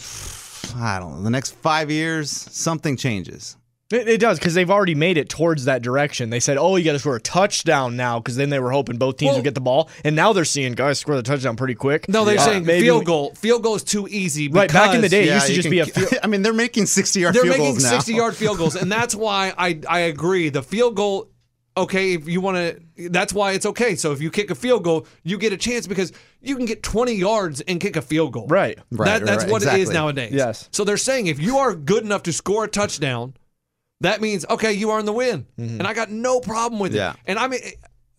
[0.76, 3.56] I don't know the next five years something changes.
[3.90, 6.28] It, it does because they've already made it towards that direction.
[6.28, 8.98] They said, "Oh, you got to score a touchdown now," because then they were hoping
[8.98, 11.56] both teams Well- would get the ball, and now they're seeing guys score the touchdown
[11.56, 12.06] pretty quick.
[12.06, 13.34] No, they're Uh, saying maybe field we- goal.
[13.34, 14.48] Field goal is too easy.
[14.48, 16.12] Right, back in the because day, it used to you just be a field.
[16.22, 17.56] I mean, they're making sixty-yard field goals.
[17.56, 17.98] They're field making goals now.
[17.98, 20.50] 60 yard field goals, and that's why I I agree.
[20.50, 21.30] The field goal,
[21.74, 23.94] okay, if you want to, that's why it's okay.
[23.96, 26.82] So if you kick a field goal, you get a chance because you can get
[26.82, 28.48] 20 yards and kick a field goal.
[28.48, 28.78] Right.
[28.90, 30.32] Right, That, that's right, what it is nowadays.
[30.34, 30.68] Yes.
[30.72, 33.32] So they're saying if you are good enough to score a touchdown,
[34.00, 37.10] that means okay, you are in the win, and I got no problem with Yeah.
[37.12, 37.16] it.
[37.26, 37.60] And I mean,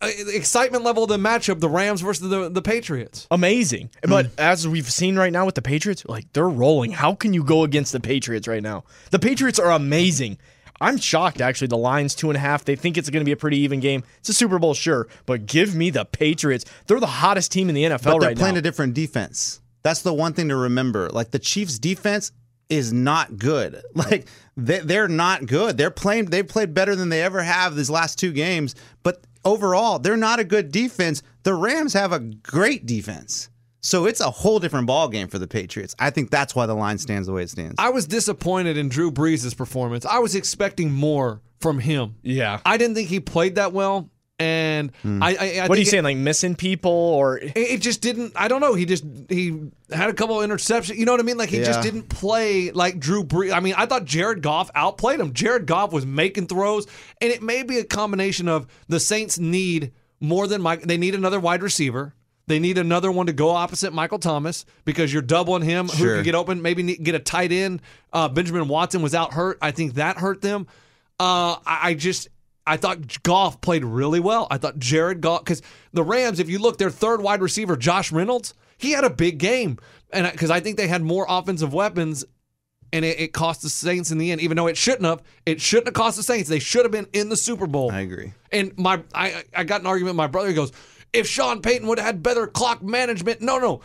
[0.02, 3.26] uh, excitement level of the matchup, the Rams versus the the Patriots.
[3.30, 3.90] amazing.
[4.02, 6.92] But as we've seen right now with the Patriots, like they're rolling.
[6.92, 8.84] How can you go against the Patriots right now?
[9.10, 10.38] The Patriots are amazing.
[10.82, 11.66] I'm shocked actually.
[11.68, 12.64] The Lions two and a half.
[12.64, 14.02] They think it's going to be a pretty even game.
[14.20, 16.64] It's a Super Bowl, sure, but give me the Patriots.
[16.86, 18.60] They're the hottest team in the NFL but they're right playing now.
[18.60, 19.60] a different defense.
[19.82, 21.08] That's the one thing to remember.
[21.10, 22.32] Like the Chiefs' defense
[22.70, 23.82] is not good.
[23.94, 25.76] Like they, they're not good.
[25.76, 26.26] They're playing.
[26.26, 28.74] They've played better than they ever have these last two games.
[29.02, 31.22] But overall, they're not a good defense.
[31.42, 33.48] The Rams have a great defense.
[33.82, 35.94] So it's a whole different ball game for the Patriots.
[35.98, 37.76] I think that's why the line stands the way it stands.
[37.78, 40.04] I was disappointed in Drew Brees' performance.
[40.04, 42.16] I was expecting more from him.
[42.22, 42.60] yeah.
[42.66, 45.22] I didn't think he played that well, and Hmm.
[45.22, 46.04] I, I, I What are you it- saying?
[46.04, 48.32] Like missing people or It, it just didn't.
[48.34, 48.74] I don't know.
[48.74, 49.58] He just he
[49.92, 50.96] had a couple of interceptions.
[50.96, 51.36] You know what I mean?
[51.38, 53.52] Like he just didn't play like Drew Brees.
[53.52, 55.32] I mean, I thought Jared Goff outplayed him.
[55.32, 56.86] Jared Goff was making throws,
[57.20, 60.82] and it may be a combination of the Saints need more than Mike.
[60.82, 62.14] They need another wide receiver.
[62.46, 65.86] They need another one to go opposite Michael Thomas because you're doubling him.
[65.86, 66.08] Sure.
[66.08, 66.62] Who can get open?
[66.62, 67.80] Maybe get a tight end.
[68.12, 69.56] Uh, Benjamin Watson was out hurt.
[69.62, 70.66] I think that hurt them.
[71.20, 72.28] Uh, I, I just
[72.70, 74.46] I thought Goff played really well.
[74.48, 75.60] I thought Jared Goff because
[75.92, 79.38] the Rams, if you look, their third wide receiver, Josh Reynolds, he had a big
[79.38, 79.76] game,
[80.12, 82.24] and because I think they had more offensive weapons,
[82.92, 84.40] and it, it cost the Saints in the end.
[84.40, 86.48] Even though it shouldn't have, it shouldn't have cost the Saints.
[86.48, 87.90] They should have been in the Super Bowl.
[87.90, 88.34] I agree.
[88.52, 90.14] And my I I got an argument.
[90.14, 90.70] with My brother He goes,
[91.12, 93.80] if Sean Payton would have had better clock management, no, no.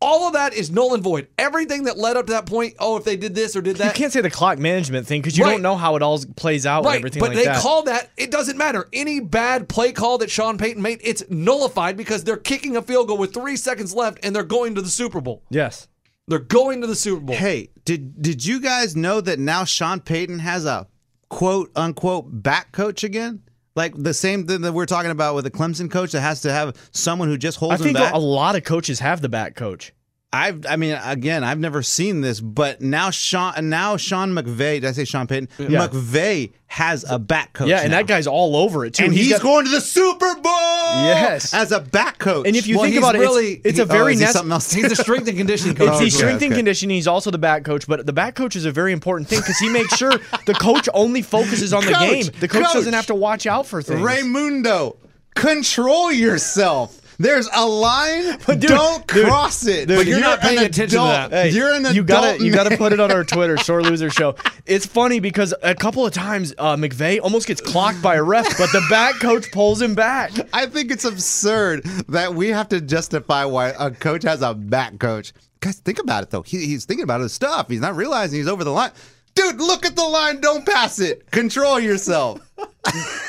[0.00, 1.26] All of that is null and void.
[1.38, 3.86] Everything that led up to that point, oh, if they did this or did that.
[3.86, 5.50] you can't say the clock management thing because you Right.
[5.52, 7.60] don't know how it all plays out and Right, everything but like they that.
[7.60, 8.10] call that.
[8.16, 8.88] It doesn't matter.
[8.92, 13.08] Any bad play call that Sean Payton made, it's nullified because they're kicking a field
[13.08, 15.42] goal with three seconds left and they're going to the Super Bowl.
[15.50, 15.88] yes.
[16.28, 17.36] They're going to the Super Bowl.
[17.36, 20.86] Hey, did did you guys know that now Sean Payton has a
[21.30, 23.40] quote unquote back coach again?
[23.78, 26.50] Like the same thing that we're talking about with the Clemson coach that has to
[26.50, 28.12] have someone who just holds I him think back.
[28.12, 29.92] a lot of coaches have the back coach.
[30.30, 34.84] I've, I mean, again, I've never seen this, but now Sean, now Sean McVay, did
[34.84, 35.48] I say Sean Payton?
[35.58, 35.88] Yeah.
[35.88, 37.68] McVay has a back coach.
[37.68, 37.96] Yeah, and now.
[37.98, 39.04] that guy's all over it too.
[39.04, 40.52] and he's, got- going to the Super Bowl.
[40.52, 41.54] Yes.
[41.54, 42.46] as a back coach.
[42.46, 44.18] And if you Well, think he's about it, really- it's, it's he- a very oh,
[44.18, 44.70] nec- something else?
[44.70, 45.88] He's the strength and conditioning coach.
[45.88, 46.58] It's oh, Okay, the strength and okay.
[46.58, 46.96] conditioning.
[46.96, 49.56] He's also the back coach, but the back coach is a very important thing because
[49.58, 50.12] he makes sure
[50.44, 52.24] the coach only focuses on the Coach, game.
[52.40, 52.74] The coach, coach.
[52.74, 54.00] doesn't have to watch out for things.
[54.02, 54.98] Raymundo,
[55.34, 57.00] control yourself.
[57.18, 58.38] There's a line.
[58.46, 59.88] But dude- don't dude- cross it.
[59.88, 61.30] But But you're not paying attention to that.
[61.32, 61.94] Hey, you're an adult.
[61.96, 64.36] you gotta you gotta put it on our Twitter, Sore Loser Show.
[64.66, 68.46] It's funny because a couple of times uh, McVay almost gets clocked by a ref,
[68.56, 70.30] but the back coach pulls him back.
[70.52, 74.98] I think it's absurd that we have to justify why a coach has a back
[74.98, 75.32] coach.
[75.60, 76.42] Guys, think about it though.
[76.42, 77.68] He, he's thinking about his stuff.
[77.68, 78.92] He's not realizing he's over the line.
[79.34, 80.40] Dude, look at the line.
[80.40, 81.30] Don't pass it.
[81.30, 82.40] Control yourself.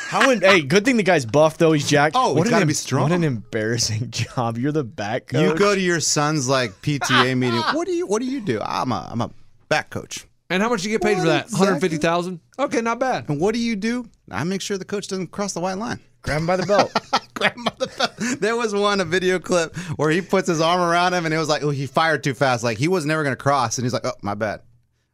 [0.08, 1.72] How in, hey, good thing the guy's buff though.
[1.72, 2.16] He's jacked.
[2.18, 3.04] Oh, he's an gotta be strong.
[3.04, 4.58] What an embarrassing job.
[4.58, 5.42] You're the back coach.
[5.42, 7.60] You go to your son's like PTA meeting.
[7.74, 8.60] What do you What do you do?
[8.62, 9.30] I'm a I'm a
[9.70, 10.26] back coach.
[10.50, 11.46] And how much do you get paid for that?
[11.46, 11.68] exactly?
[11.68, 13.30] 150000 Okay, not bad.
[13.30, 14.10] And what do you do?
[14.32, 16.00] I make sure the coach doesn't cross the white line.
[16.24, 16.92] grab him by the belt.
[17.36, 18.40] Grab him by the belt.
[18.42, 21.38] There was one a video clip where he puts his arm around him and it
[21.38, 22.64] was like, oh, he fired too fast.
[22.66, 24.62] Like he was never going to cross, and he's like, oh, my bad.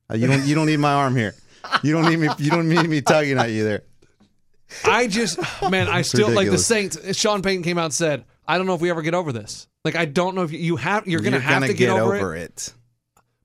[0.10, 1.36] Uh, you don't you don't need my arm here.
[1.84, 2.30] You don't need me.
[2.40, 3.84] You don't need me tugging at you there.
[4.84, 6.66] I just, man, I still like the ridiculous.
[6.68, 7.18] Saints.
[7.18, 9.68] Sean Payton came out and said, I don't know if we ever get over this.
[9.84, 11.90] Like I don't know if you, you have you're going to have gonna to get,
[11.90, 12.44] over, it.
[12.44, 12.74] it.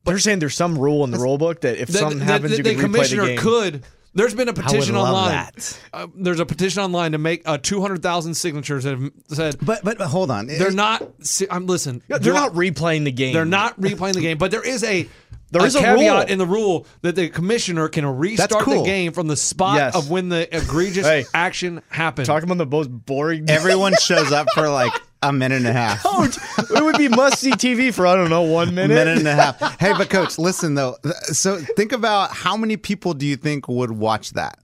[0.05, 2.53] They're saying there's some rule in the rule book that if The, something the- happens,
[2.53, 3.39] the- you the can replay the commissioner game.
[3.39, 3.85] could.
[4.13, 5.31] There's been a petition love online.
[5.31, 5.81] that.
[5.93, 10.01] Uh, there's a petition online to make uh, 200,000 signatures that have said But but
[10.01, 10.47] hold on.
[10.49, 11.07] they're not.
[11.25, 12.03] si- I'm listen.
[12.09, 13.33] They're do I- not replaying the game.
[13.35, 15.07] They're not replaying the game, but there is a
[15.51, 16.33] There a is a caveat rule.
[16.33, 18.79] in the rule that the commissioner can restart cool.
[18.83, 19.95] the game from the spot Yes.
[19.97, 21.25] of when the egregious Hey.
[21.35, 22.27] action happened.
[22.27, 23.45] talking about the most boring.
[23.51, 26.03] Everyone shows up for like a minute and a half.
[26.03, 28.95] Coach, it would be must see TV for I don't know one minute.
[28.95, 29.79] minute and a half.
[29.81, 30.97] Hey, but coach, listen though.
[31.25, 34.59] So think about how many people do you think would watch that?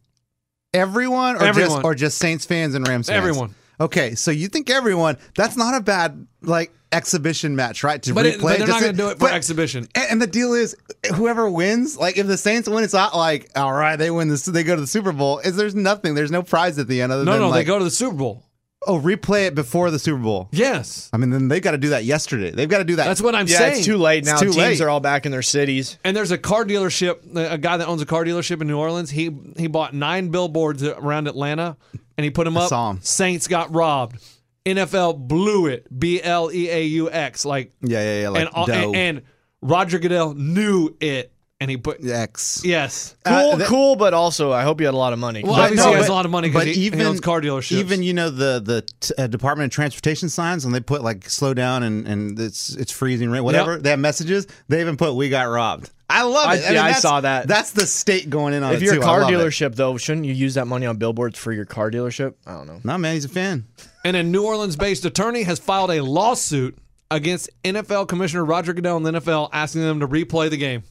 [0.72, 1.70] Everyone or Everyone.
[1.76, 3.16] just or just Saints fans and Rams fans?
[3.16, 3.54] Everyone.
[3.80, 5.16] Okay, so you think everyone?
[5.34, 8.02] That's not a bad like exhibition match, right?
[8.04, 9.88] To but, it, replay, but they're not going to do it for but- exhibition.
[9.94, 10.76] And and the deal is,
[11.14, 14.44] whoever wins, like if the Saints win, it's not like all right, they win this,
[14.46, 15.38] they go to the Super Bowl.
[15.40, 17.64] Is there's nothing, there's no prize at the end other No, than no, like, they
[17.64, 18.42] go to the Super Bowl.
[18.86, 20.48] oh, replay it before the Super Bowl.
[20.52, 21.10] Yes.
[21.12, 22.52] I mean, then they've got to do that yesterday.
[22.52, 23.04] They've got to do that.
[23.06, 23.76] That's what I'm yeah, saying.
[23.78, 24.38] it's too late It's now.
[24.38, 24.80] too Teams late.
[24.80, 25.98] are all back in their cities.
[26.04, 29.10] And there's a car dealership, a guy that owns a car dealership in New Orleans.
[29.10, 31.76] He he bought nine billboards around Atlanta,
[32.16, 32.68] and he put them up.
[32.68, 33.00] saw 'em.
[33.02, 34.20] Saints got robbed.
[34.64, 35.86] NFL blew it.
[35.96, 37.44] B L E A U X.
[37.44, 38.28] Like Yeah, yeah, yeah.
[38.30, 39.22] Like and, and and
[39.62, 42.60] Roger Goodell knew it, and he put X.
[42.64, 43.14] yes.
[43.24, 45.42] Cool, Uh, that- cool, but also I hope you had a lot of money.
[45.42, 47.04] Well, But obviously no, he has but- a lot of money because but he, he
[47.04, 47.72] owns car dealerships.
[47.78, 51.28] Even you know the the t- uh, Department of Transportation signs when they put like
[51.30, 53.82] slow down and and it's it's freezing rain whatever Yep.
[53.82, 55.90] they have messages they even put we got robbed.
[56.08, 56.60] I love I- it.
[56.60, 57.48] yeah, I that's- saw that.
[57.48, 59.34] That's the state going in on if you're a car love it.
[59.34, 62.34] dealership, though, shouldn't you use that money on billboards for your car dealership?
[62.46, 62.80] I don't know.
[62.84, 63.64] No man, he's a fan.
[64.04, 66.78] and a New Orleans-based attorney has filed a lawsuit
[67.10, 70.84] against NFL Commissioner Roger Goodell and the NFL, asking them to replay the game.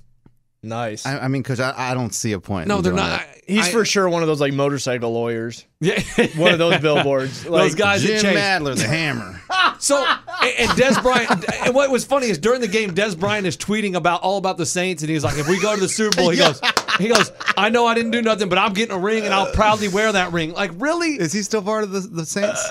[0.66, 1.06] Nice.
[1.06, 2.68] I, I mean, because I, I don't see a point.
[2.68, 3.20] No, in they're doing not.
[3.20, 3.30] that.
[3.48, 5.66] He's I- for sure one of those like motorcycle lawyers.
[5.80, 6.02] yeah.
[6.36, 7.44] One of those billboards.
[7.46, 8.34] Those guys at Jim Chase.
[8.36, 9.42] Madler, the Hammer.
[9.78, 9.98] So
[10.42, 13.58] and and Dez Bryant, and what was funny is during the game, Dez Bryant is
[13.58, 16.16] tweeting about all about the Saints, and he's like, "If we go to the Super
[16.16, 16.62] Bowl, he goes,
[16.98, 19.52] he goes, I know I didn't do nothing, but I'm getting a ring, and I'll
[19.54, 21.16] proudly wear that ring." Like, really?
[21.20, 22.64] Is he still part of the, the Saints?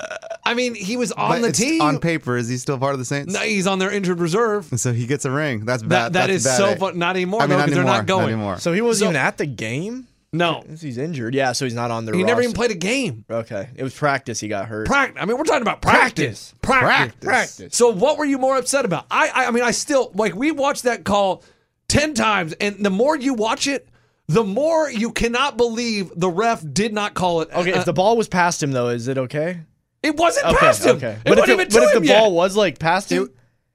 [0.43, 1.81] I mean, he was on But the it's team.
[1.81, 3.33] On paper, is he still part of the Saints?
[3.33, 4.69] No, he's on their injured reserve.
[4.77, 5.65] So he gets a ring.
[5.65, 6.13] That's bad.
[6.13, 6.75] that that's is bad, so eh?
[6.75, 6.97] fun.
[6.99, 7.91] Not anymore, I mean, though, not because anymore.
[7.93, 8.27] they're not going.
[8.33, 8.57] anymore.
[8.59, 10.07] so he wasn't So- even at the game.
[10.33, 11.33] No, He's injured.
[11.33, 12.13] Yeah, so he's not on their.
[12.13, 13.23] he never even played a game.
[13.29, 14.37] Okay, it was practice.
[14.41, 14.85] He got hurt.
[14.85, 15.17] Practice.
[15.21, 16.53] I mean, we're talking about practice.
[16.61, 17.15] Practice.
[17.21, 17.73] Practice.
[17.77, 19.05] So, what were you more upset about?
[19.09, 21.41] I, I, I mean, I still like we watched that call
[21.87, 23.87] ten times, and the more you watch it,
[24.27, 27.49] the more you cannot believe the ref did not call it.
[27.53, 29.59] Okay, Uh, if the ball was past him though, is it okay?
[30.03, 30.97] it wasn't Okay, past him.
[30.97, 31.11] okay.
[31.13, 32.19] It But if, wasn't it, even but to if the yet.
[32.19, 33.29] ball was like past him,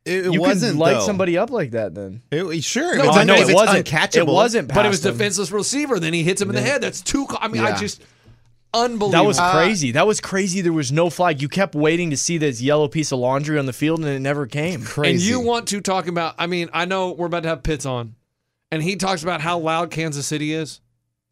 [0.04, 1.00] It, it you wasn't could light though.
[1.00, 1.94] somebody up like that.
[1.94, 3.86] Then It, sure, No, if it's, I un- know it wasn't.
[3.86, 4.16] uncatchable.
[4.16, 4.68] It wasn't.
[4.74, 5.12] but it was past him.
[5.18, 5.98] defenseless receiver.
[6.00, 6.80] Then he hits him in the head.
[6.82, 7.26] That's too.
[7.40, 8.02] I mean, I just
[8.72, 9.10] unbelievable.
[9.10, 9.92] That was crazy.
[9.92, 10.60] That was crazy.
[10.60, 11.42] There was no flag.
[11.42, 14.20] You kept waiting to see this yellow piece of laundry on the field, and it
[14.20, 14.82] never came.
[14.82, 15.10] Crazy.
[15.12, 16.34] And you want to talk about?
[16.38, 18.14] I mean, I know we're about to have Pitts on,
[18.70, 20.80] and he talks about how loud Kansas City is.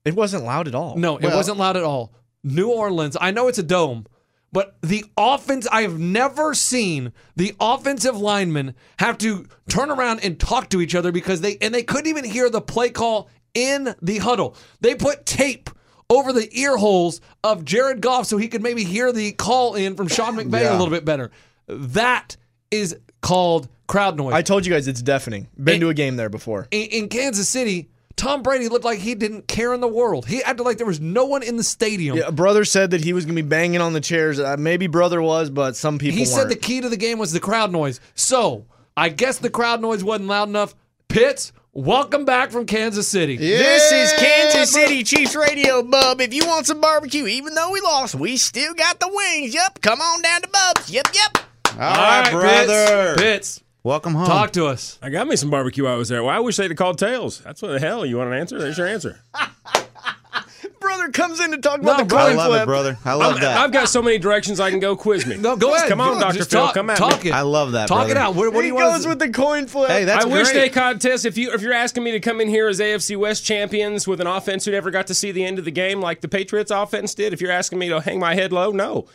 [0.04, 0.96] It wasn't loud at all.
[0.96, 2.12] No, it Well- wasn't loud at all.
[2.44, 4.06] New Orleans, I know it's a dome,
[4.52, 10.38] but the offense, I have never seen the offensive linemen have to turn around and
[10.38, 13.94] talk to each other because they, and they couldn't even hear the play call in
[14.00, 14.54] the huddle.
[14.80, 15.68] They put tape
[16.08, 19.94] over the ear holes of Jared Goff so he could maybe hear the call in
[19.96, 21.30] from Sean McVay a little bit better.
[21.66, 22.36] That
[22.70, 24.34] is called crowd noise.
[24.34, 25.48] I told you guys it's deafening.
[25.62, 26.68] Been It- to a game there before.
[26.70, 30.26] in, in Kansas City, Tom Brady looked like he didn't care in the world.
[30.26, 32.16] He acted like there was no one in the stadium.
[32.16, 34.38] Yeah, brother said that he was gonna be banging on the chairs.
[34.40, 36.48] Uh, maybe brother was, but some people He said weren't.
[36.50, 38.00] the key to the game was the crowd noise.
[38.14, 40.74] So I guess the crowd noise wasn't loud enough.
[41.08, 43.36] Pitts, welcome back from Kansas City.
[43.36, 46.20] This is Kansas City Chiefs Radio, bub.
[46.20, 49.54] If you want some barbecue, even though we lost, we still got the wings.
[49.54, 50.90] Yep, come on down to Bub's.
[50.90, 51.38] Yep, yep.
[51.74, 53.14] All right, brother.
[53.16, 54.26] Pitts, Pitts, Welcome home.
[54.26, 54.98] talk to us.
[55.00, 55.84] I got me some barbecue.
[55.84, 56.22] while I was there.
[56.22, 57.38] Well, I wish they'd have called tails.
[57.40, 58.04] That's what the hell.
[58.04, 58.58] You want an answer?
[58.58, 59.22] There's your answer.
[60.80, 62.62] Brother comes in to talk No, about the bro, I coin love flip.
[62.62, 62.98] it, brother.
[63.06, 63.56] I love I'm- that.
[63.58, 64.94] I've got so many directions I can go.
[64.94, 65.36] Quiz me.
[65.40, 65.88] No, go ahead.
[65.88, 66.44] Come on, Dr.
[66.44, 66.46] Phil.
[66.46, 67.30] Talk, come at talk me.
[67.30, 67.34] it.
[67.34, 68.34] I love that, Talk it out.
[68.34, 68.92] What, what do he you want?
[68.94, 69.88] goes with the coin flip.
[69.90, 70.60] Hey, that's I wish great.
[70.60, 71.24] they contest.
[71.24, 74.20] If you if you're asking me to come in here as AFC West champions with
[74.20, 76.70] an offense who never got to see the end of the game like the Patriots
[76.70, 79.06] offense did, if you're asking me to hang my head low, no.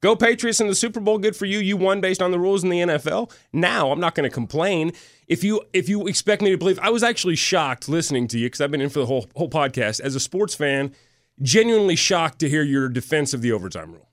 [0.00, 1.18] Go Patriots in the Super Bowl.
[1.18, 1.58] Good for you.
[1.58, 3.32] You won based on the rules in the NFL.
[3.52, 4.92] Now I'm not going to complain.
[5.26, 8.46] If you if you expect me to believe, I was actually shocked listening to you
[8.46, 10.94] because I've been in for the whole whole podcast as a sports fan.
[11.42, 14.08] Genuinely shocked to hear your defense of the overtime rule.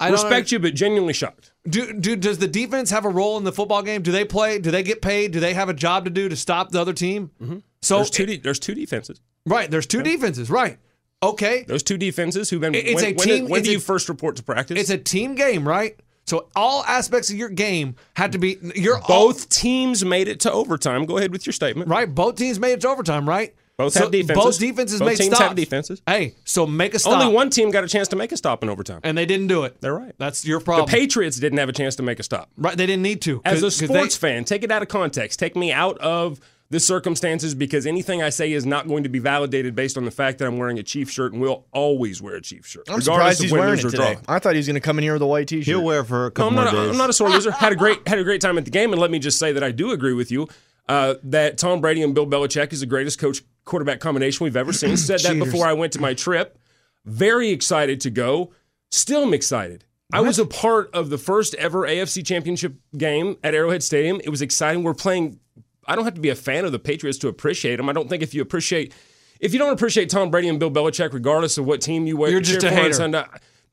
[0.00, 1.52] I Respect you, but genuinely shocked.
[1.68, 4.02] Do, do does the defense have a role in the football game?
[4.02, 4.60] Do they play?
[4.60, 5.32] Do they get paid?
[5.32, 7.32] Do they have a job to do to stop the other team?
[7.42, 7.58] Mm-hmm.
[7.82, 8.26] So There's two.
[8.26, 9.20] De- there's two defenses.
[9.44, 10.50] right, there's two defenses.
[10.50, 10.78] Right.
[11.22, 11.64] Okay.
[11.66, 12.74] Those two defenses who've been.
[12.74, 14.78] It's when, a team- when it's do a- you first report to practice?
[14.78, 15.98] It's a team game, right?
[16.26, 20.52] So all aspects of your game had to be you're Both teams made it to
[20.52, 21.06] overtime.
[21.06, 21.88] Go ahead with your statement.
[21.90, 22.12] right.
[22.12, 23.54] Both teams made it to overtime, right?
[23.78, 24.44] Both So have defenses.
[24.44, 25.48] Both defenses Both made teams stops.
[25.48, 26.02] have defenses.
[26.06, 27.20] Hey, so make a stop.
[27.20, 29.00] Only one team got a chance to make a stop in overtime.
[29.04, 29.80] and they didn't do it.
[29.80, 30.12] They're right.
[30.18, 30.86] That's your problem.
[30.86, 30.92] The.
[30.96, 32.50] Patriots didn't have a chance to make a stop.
[32.58, 32.76] right?
[32.76, 33.40] They didn't need to.
[33.44, 35.38] As a sports they- fan, take it out of context.
[35.38, 39.18] Take me out of the circumstances because anything I say is not going to be
[39.18, 42.34] validated based on the fact that I'm wearing a Chief shirt and will always wear
[42.36, 42.84] a Chief shirt.
[42.90, 43.04] I'm regardless
[43.38, 44.14] surprised of he's win, wearing lose, it today.
[44.14, 44.34] draw.
[44.34, 45.64] I thought he was going to come in here with a white T-shirt.
[45.66, 46.90] He'll wear it for a No, couple I'm more not, days.
[46.90, 47.50] I'm not a sore loser.
[47.52, 49.52] had a great had a great time at the game, and let me just say
[49.52, 50.46] that I do agree with you
[50.88, 54.72] uh, that Tom Brady and Bill Belichick is the greatest coach quarterback combination we've ever
[54.74, 54.96] seen.
[54.98, 56.58] Said that before I went to my trip.
[57.06, 58.52] Very excited to go.
[58.90, 59.84] Still am excited.
[60.12, 64.20] I was a part of the first ever AFC Championship game at Arrowhead Stadium.
[64.24, 64.82] It was exciting.
[64.82, 65.38] We're playing.
[65.88, 67.88] I don't have to be a fan of the Patriots to appreciate them.
[67.88, 68.92] I don't think if you appreciate,
[69.40, 72.30] if you don't appreciate Tom Brady and Bill Belichick, regardless of what team you wear,
[72.30, 72.92] You're just a hater.
[72.92, 73.24] Sunday,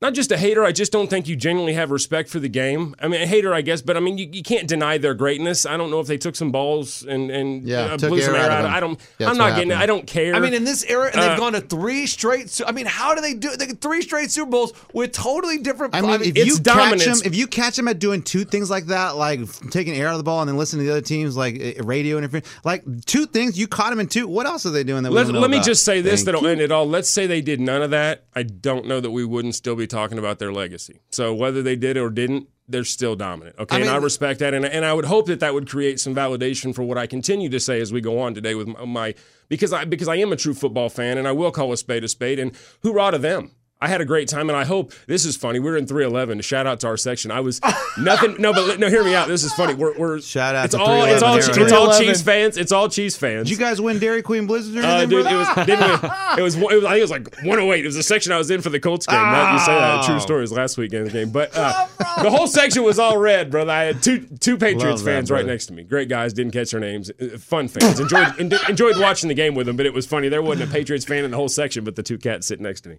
[0.02, 0.64] not just a hater.
[0.64, 2.94] I just don't think you genuinely have respect for the game.
[3.00, 5.64] I mean, a hater, I guess, but I mean, you, you can't deny their greatness.
[5.64, 8.34] I don't know if they took some balls and and Yeah, uh, took blew some
[8.34, 8.74] air air out of them.
[8.74, 8.98] I don't.
[9.18, 9.70] That's I'm not getting.
[9.70, 9.74] it.
[9.74, 9.82] happened.
[9.82, 10.34] I don't care.
[10.34, 12.60] I mean, in this era, and they've Uh, gone to three straight.
[12.66, 13.56] I mean, how do they do?
[13.56, 15.94] They get three straight Super Bowls with totally different.
[15.94, 17.04] I mean, if it's you dominance.
[17.04, 20.08] catch him, if you catch him at doing two things like that, like taking air
[20.08, 22.46] out of the ball and then listening to the other teams, like uh, radio interference,
[22.64, 24.28] like two things, you caught him in two.
[24.28, 25.66] What else are they doing that we Let, don't know let me about?
[25.66, 26.48] just say this Thank that'll you.
[26.48, 26.86] end it all.
[26.88, 28.24] Let's say they did none of that.
[28.34, 31.00] I don't know that we wouldn't still be talking about their legacy.
[31.10, 33.56] So whether they did or didn't, they're still dominant.
[33.58, 36.00] Okay, I and I respect that, and, and I would hope that that would create
[36.00, 38.84] some validation for what I continue to say as we go on today with my,
[38.84, 39.14] my
[39.48, 42.02] because I because I am a true football fan, and I will call a spade
[42.02, 42.38] a spade.
[42.38, 43.52] And hoorah to them.
[43.78, 45.58] I had a great time, and I hope this is funny.
[45.58, 46.40] We're in 311.
[46.40, 47.30] Shout out to our section.
[47.30, 47.60] I was
[47.98, 48.36] nothing.
[48.38, 49.28] No, but no, hear me out.
[49.28, 49.74] This is funny.
[49.74, 52.06] We're, we're Shout out It's to all it's all 311 it's all 311.
[52.06, 52.56] Chiefs fans.
[52.56, 53.48] It's all Chiefs fans.
[53.48, 54.82] Did you guys win Dairy Queen Blizzard?
[54.82, 56.08] or Uh, dude, it was didn't we,
[56.38, 57.84] it was it was I think it was like 108.
[57.84, 59.16] It was the section I was in for the Colts game.
[59.20, 60.06] That, you say that Oh.
[60.06, 60.40] true story.
[60.40, 61.86] Was last weekend's game, but uh,
[62.22, 63.72] the whole section was all red, brother.
[63.72, 65.82] I had two two Patriots that, fans right next to me.
[65.82, 67.10] Great guys, didn't catch their names.
[67.20, 69.76] Uh, Fun fans, enjoyed en- enjoyed watching the game with them.
[69.76, 70.30] But it was funny.
[70.30, 72.80] There wasn't a Patriots fan in the whole section, but the two cats sitting next
[72.82, 72.98] to me.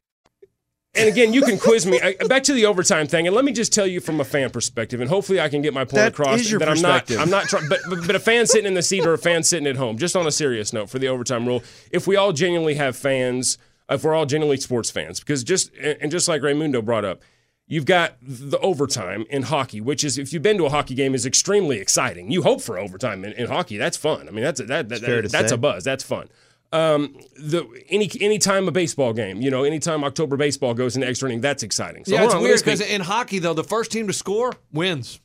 [0.93, 3.53] And again, you can quiz me I, back to the overtime thing, and let me
[3.53, 6.11] just tell you from a fan perspective, and hopefully I can get my point That
[6.11, 7.09] across is your that I'm not.
[7.11, 9.43] I'm not, trying, but, but but a fan sitting in the seat or a fan
[9.43, 9.97] sitting at home.
[9.97, 13.57] Just on a serious note, for the overtime rule, if we all genuinely have fans,
[13.89, 17.21] if we're all genuinely sports fans, because just and just like Raymundo brought up,
[17.67, 21.15] you've got the overtime in hockey, which is if you've been to a hockey game,
[21.15, 22.31] is extremely exciting.
[22.31, 23.77] You hope for overtime in, in hockey.
[23.77, 24.27] That's fun.
[24.27, 25.55] I mean, that's a, that, that, fair that's say.
[25.55, 25.85] a buzz.
[25.85, 26.27] That's fun.
[26.73, 31.29] Um, the any anytime a baseball game, you know, anytime October baseball goes into extra
[31.29, 32.05] inning, that's exciting.
[32.05, 35.19] So yeah, it's on, weird because in hockey though, the first team to score wins.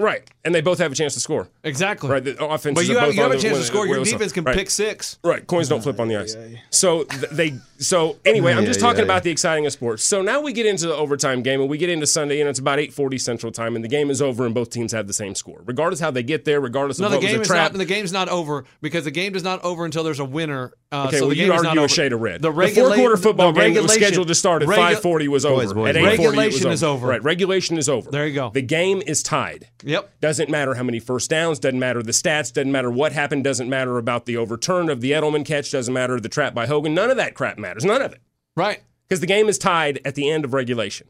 [0.00, 1.48] Right, and they both have a chance to score.
[1.62, 2.08] Exactly.
[2.10, 2.74] Right, the offense.
[2.74, 3.86] But you have, you have a chance to score.
[3.86, 5.18] Your defense can pick six.
[5.22, 6.36] Right, coins don't flip on the ice.
[6.70, 7.54] So th- they.
[7.78, 10.04] So anyway, I'm just talking about the exciting of sports.
[10.04, 12.58] So now we get into the overtime game, and we get into Sunday, and it's
[12.58, 15.34] about 8:40 Central Time, and the game is over, and both teams have the same
[15.34, 17.72] score, regardless how they get there, regardless No, of the game is trap.
[17.72, 17.78] not.
[17.78, 20.72] The game's not over because the game is not over until there's a winner.
[20.92, 22.42] Uh, Okay, so well, the you game is argue a shade of red.
[22.42, 25.62] The, The four-quarter football the game was scheduled to start at regu- 5:40 was over.
[25.62, 26.18] Boys, boys, at boys.
[26.18, 27.06] 8:40 it was Regulation is over.
[27.06, 28.10] Right, regulation is over.
[28.10, 28.50] There you go.
[28.52, 29.68] The game is tied.
[29.84, 30.20] Yep.
[30.20, 33.68] Doesn't matter how many first downs, doesn't matter the stats, doesn't matter what happened, doesn't
[33.68, 36.92] matter about the overturn of the Edelman catch, doesn't matter the trap by Hogan.
[36.92, 37.84] None of that crap matters.
[37.84, 38.20] None of it.
[38.56, 38.82] Right.
[39.08, 41.06] Because the game is tied at the end of regulation.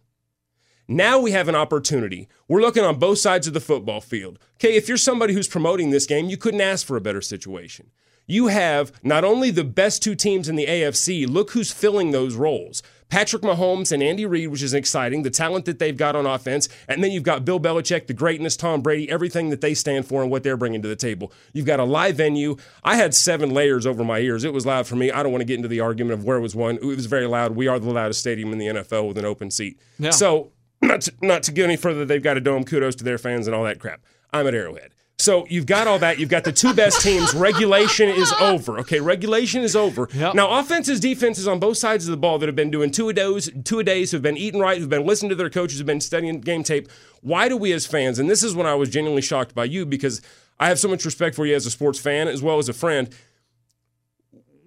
[0.89, 2.28] Now we have an opportunity.
[2.49, 4.39] We're looking on both sides of the football field.
[4.57, 7.91] Okay, if you're somebody who's promoting this game, you couldn't ask for a better situation.
[8.31, 12.37] You have not only the best two teams in the AFC, look who's filling those
[12.37, 12.81] roles.
[13.09, 16.68] Patrick Mahomes and Andy Reid, which is exciting, the talent that they've got on offense.
[16.87, 20.22] And then you've got Bill Belichick, the greatness, Tom Brady, everything that they stand for
[20.22, 21.33] and what they're bringing to the table.
[21.53, 22.57] You've got a live venue.
[22.85, 24.45] I had seven layers over my ears.
[24.45, 25.11] It was loud for me.
[25.11, 26.76] I don't want to get into the argument of where was one.
[26.76, 27.57] It was very loud.
[27.57, 29.81] We are the loudest stadium in the NFL with an open seat.
[29.99, 30.11] Yeah.
[30.11, 32.62] So, not to, not to get any further, they've got a dome.
[32.62, 34.03] Kudos to their fans and all that crap.
[34.33, 34.93] I'm at Arrowhead.
[35.21, 36.18] So you've got all that.
[36.18, 37.35] You've got the two best teams.
[37.35, 38.79] Regulation is over.
[38.79, 40.09] Okay, regulation is over.
[40.14, 40.35] Yep.
[40.35, 43.12] Now, offenses, defenses on both sides of the ball that have been doing two a
[43.12, 45.87] days, two a days, who've been eating right, who've been listening to their coaches, who've
[45.87, 46.89] been studying game tape.
[47.21, 48.18] Why do we as fans?
[48.18, 50.23] And this is when I was genuinely shocked by you because
[50.59, 52.73] I have so much respect for you as a sports fan as well as a
[52.73, 53.14] friend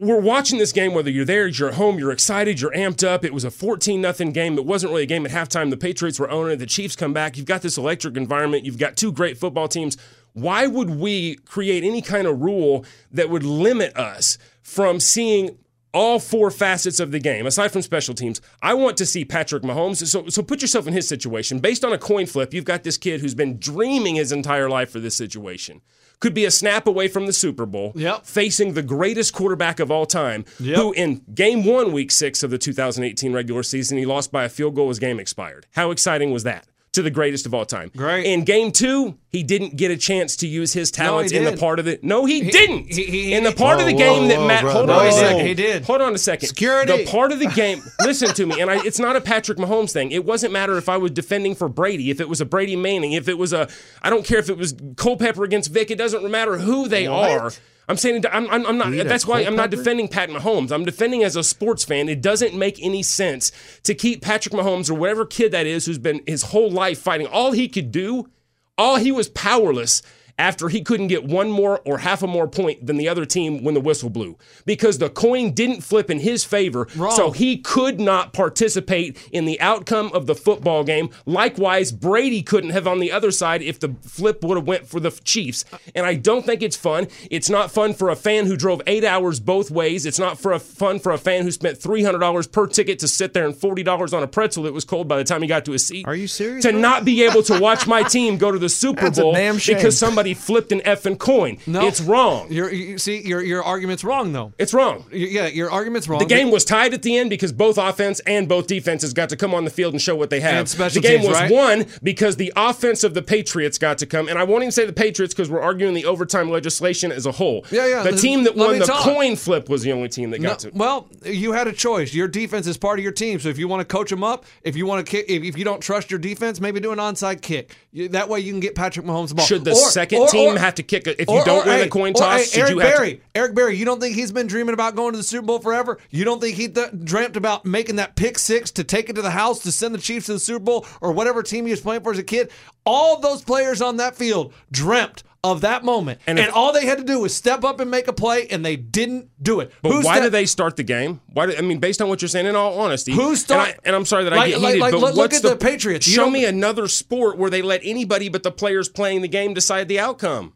[0.04, 3.24] we're watching this game, whether you're there, you're at home, you're excited, you're amped up.
[3.24, 4.58] It was a 14 nothing game.
[4.58, 5.70] It wasn't really a game at halftime.
[5.70, 6.58] The Patriots were owning it.
[6.58, 7.38] The Chiefs come back.
[7.38, 8.66] You've got this electric environment.
[8.66, 9.97] You've got two great football teams.
[10.34, 15.58] Why would we create any kind of rule that would limit us from seeing
[15.96, 18.42] all four facets of the game, aside from special teams.
[18.64, 20.04] I want to see Patrick Mahomes.
[20.08, 21.60] So, so put yourself in his situation.
[21.60, 24.90] Based on a coin flip, you've got this kid who's been dreaming his entire life
[24.90, 25.82] for this situation.
[26.20, 28.26] Could be a snap away from the Super Bowl, Yep.
[28.26, 30.76] facing the greatest quarterback of all time, Yep.
[30.78, 34.50] who in game one, week six of the 2018 regular season, he lost by a
[34.50, 34.90] field goal.
[34.90, 35.68] His game expired.
[35.76, 36.66] How exciting was that?
[36.94, 37.89] To the greatest of all time.
[37.98, 38.26] Great.
[38.28, 41.80] In game two, he didn't get a chance to use his talents in the part
[41.80, 42.04] of it.
[42.04, 42.94] No, he, didn't.
[42.94, 44.62] he- he- in the he- part of the Whoa, game whoa, that Matt.
[44.62, 45.00] bro, hold bro.
[45.00, 45.46] on a second.
[45.48, 45.86] He did.
[45.86, 46.50] Hold on a second.
[46.50, 47.04] Security.
[47.04, 47.82] The part of the game.
[48.06, 50.12] listen to me, and I, it's not a Patrick Mahomes thing.
[50.12, 53.14] It wasn't matter if I was defending for Brady, if it was a Brady Manning,
[53.14, 53.68] if it was a.
[54.04, 55.89] I don't care if it was Culpepper against Vic.
[55.89, 57.52] It doesn't matter who they are.
[57.88, 58.92] I'm saying I'm, I'm, I'm not.
[58.92, 60.72] That's why I'm not defending Pat Mahomes.
[60.72, 62.08] I'm defending as a sports fan.
[62.08, 63.52] It doesn't make any sense
[63.84, 67.28] to keep Patrick Mahomes or whatever kid that is who's been his whole life fighting.
[67.28, 68.30] All he could do,
[68.78, 70.02] all he was powerless
[70.40, 73.64] after he couldn't get one more or half a more point than the other team
[73.64, 76.88] when the whistle blew because the coin didn't flip in his favor.
[76.96, 77.16] Wrong.
[77.16, 81.10] So he could not participate in the outcome of the football game.
[81.26, 85.00] Likewise, Brady couldn't have on the other side if the flip would have went for
[85.00, 85.66] the Chiefs.
[85.94, 87.08] And I don't think it's fun.
[87.30, 90.06] It's not fun for a fan who drove eight hours both ways.
[90.06, 93.00] It's not for a fun for a fan who spent three hundred dollars per ticket
[93.00, 95.42] to sit there and forty dollars on a pretzel that was cold by the time
[95.42, 96.08] he got to his seat.
[96.08, 96.80] Are you serious, To bro?
[96.82, 100.22] not be able to watch my team go to the Super That's Bowl because somebody
[100.34, 101.57] flipped an effing coin.
[101.67, 102.49] No, It's wrong.
[102.49, 104.53] You see, your your argument's wrong though.
[104.57, 105.03] It's wrong.
[105.11, 106.19] Y- Yeah, your argument's wrong.
[106.19, 109.36] The game was tied at the end because both offense and both defenses got to
[109.36, 110.69] come on the field and show what they have.
[110.69, 111.51] The game teams, was right?
[111.51, 114.28] won because the offense of the Patriots got to come.
[114.30, 117.32] And I won't even say the Patriots because we're arguing the overtime legislation as a
[117.34, 117.65] whole.
[117.71, 119.01] Yeah, yeah, The team that won the talk.
[119.03, 120.71] coin flip was the only team that No, got to.
[120.74, 122.13] well, you had a choice.
[122.13, 123.39] Your defense is part of your team.
[123.39, 125.57] So if you want to coach them up, if you want to kick, if, if
[125.57, 127.76] you don't trust your defense, maybe do an onside kick.
[128.11, 129.45] That way you can get Patrick Mahomes the ball.
[129.45, 131.20] Should the Or- second or- team or- have to kick it?
[131.20, 133.14] If you don't or, win the coin or, toss, hey, should Eric you have Berry,
[133.16, 133.22] to?
[133.36, 135.99] Eric Berry, you don't think he's been dreaming about going to the Super Bowl forever?
[136.09, 139.22] You don't think he th- dreamt about making that pick six to take it to
[139.22, 141.82] the house to send the Chiefs to the Super Bowl or whatever team he was
[141.82, 142.51] playing for as a kid?
[142.86, 146.86] All those players on that field dreamt of that moment, And and, if- all they
[146.86, 149.72] had to do was step up and make a play, and they didn't do it.
[149.82, 151.20] But Who why do they start the game?
[151.34, 151.48] Why?
[151.48, 154.00] Do, I mean, based on what you're saying, in all honesty, Who start- And, I,
[154.00, 156.06] I'm sorry that I get like- heated, like, but look- look at the Patriots.
[156.08, 159.88] Show me another sport where they let anybody but the players playing the game decide
[159.89, 160.54] the outcome.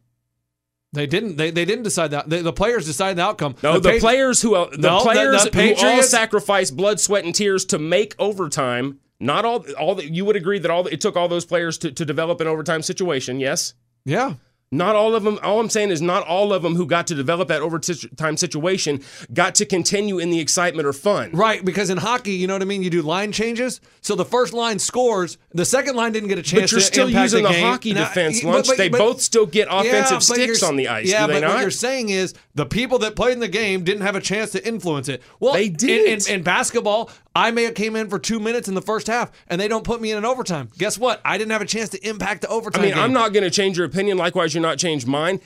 [0.94, 1.36] They didn't.
[1.36, 2.30] They, they didn't decide that.
[2.30, 3.56] They, the players decided the outcome.
[3.62, 7.02] No, the, Pat- players who uh, the No, the- players the who all sacrificed blood,
[7.02, 9.00] sweat, and tears to make overtime.
[9.20, 9.66] Not all.
[9.78, 12.40] All the, you would agree that all it took all those players to, to develop
[12.40, 13.40] an overtime situation.
[13.42, 13.74] Yes.
[14.06, 14.36] Yeah.
[14.70, 15.40] Not all of them.
[15.44, 19.00] All I'm saying is not all of them who got to develop that overtime situation
[19.34, 21.32] got to continue in the excitement or fun.
[21.32, 22.84] Right, because in hockey, you know what I mean.
[22.84, 26.42] You do line changes, so the first line scores, the second line didn't get a
[26.42, 26.64] chance.
[26.64, 28.68] But you're to still using the, the hockey Now, defense but- lunch.
[28.68, 31.08] but- they but- both still get offensive Yeah, sticks on the ice.
[31.10, 31.54] Yeah, do they but not?
[31.56, 34.52] what you're saying is The people that played in the game didn't have a chance
[34.54, 35.22] to influence it.
[35.40, 36.28] Well, They didn't.
[36.28, 39.32] In, in basketball, I may have came in for two minutes in the first half,
[39.48, 40.70] and they don't put me in an overtime.
[40.76, 41.22] Guess what?
[41.24, 42.82] I didn't have a chance to impact the overtime.
[42.82, 43.04] I mean, game.
[43.04, 44.18] I'm not going to change your opinion.
[44.18, 45.40] Likewise, you're not change mine.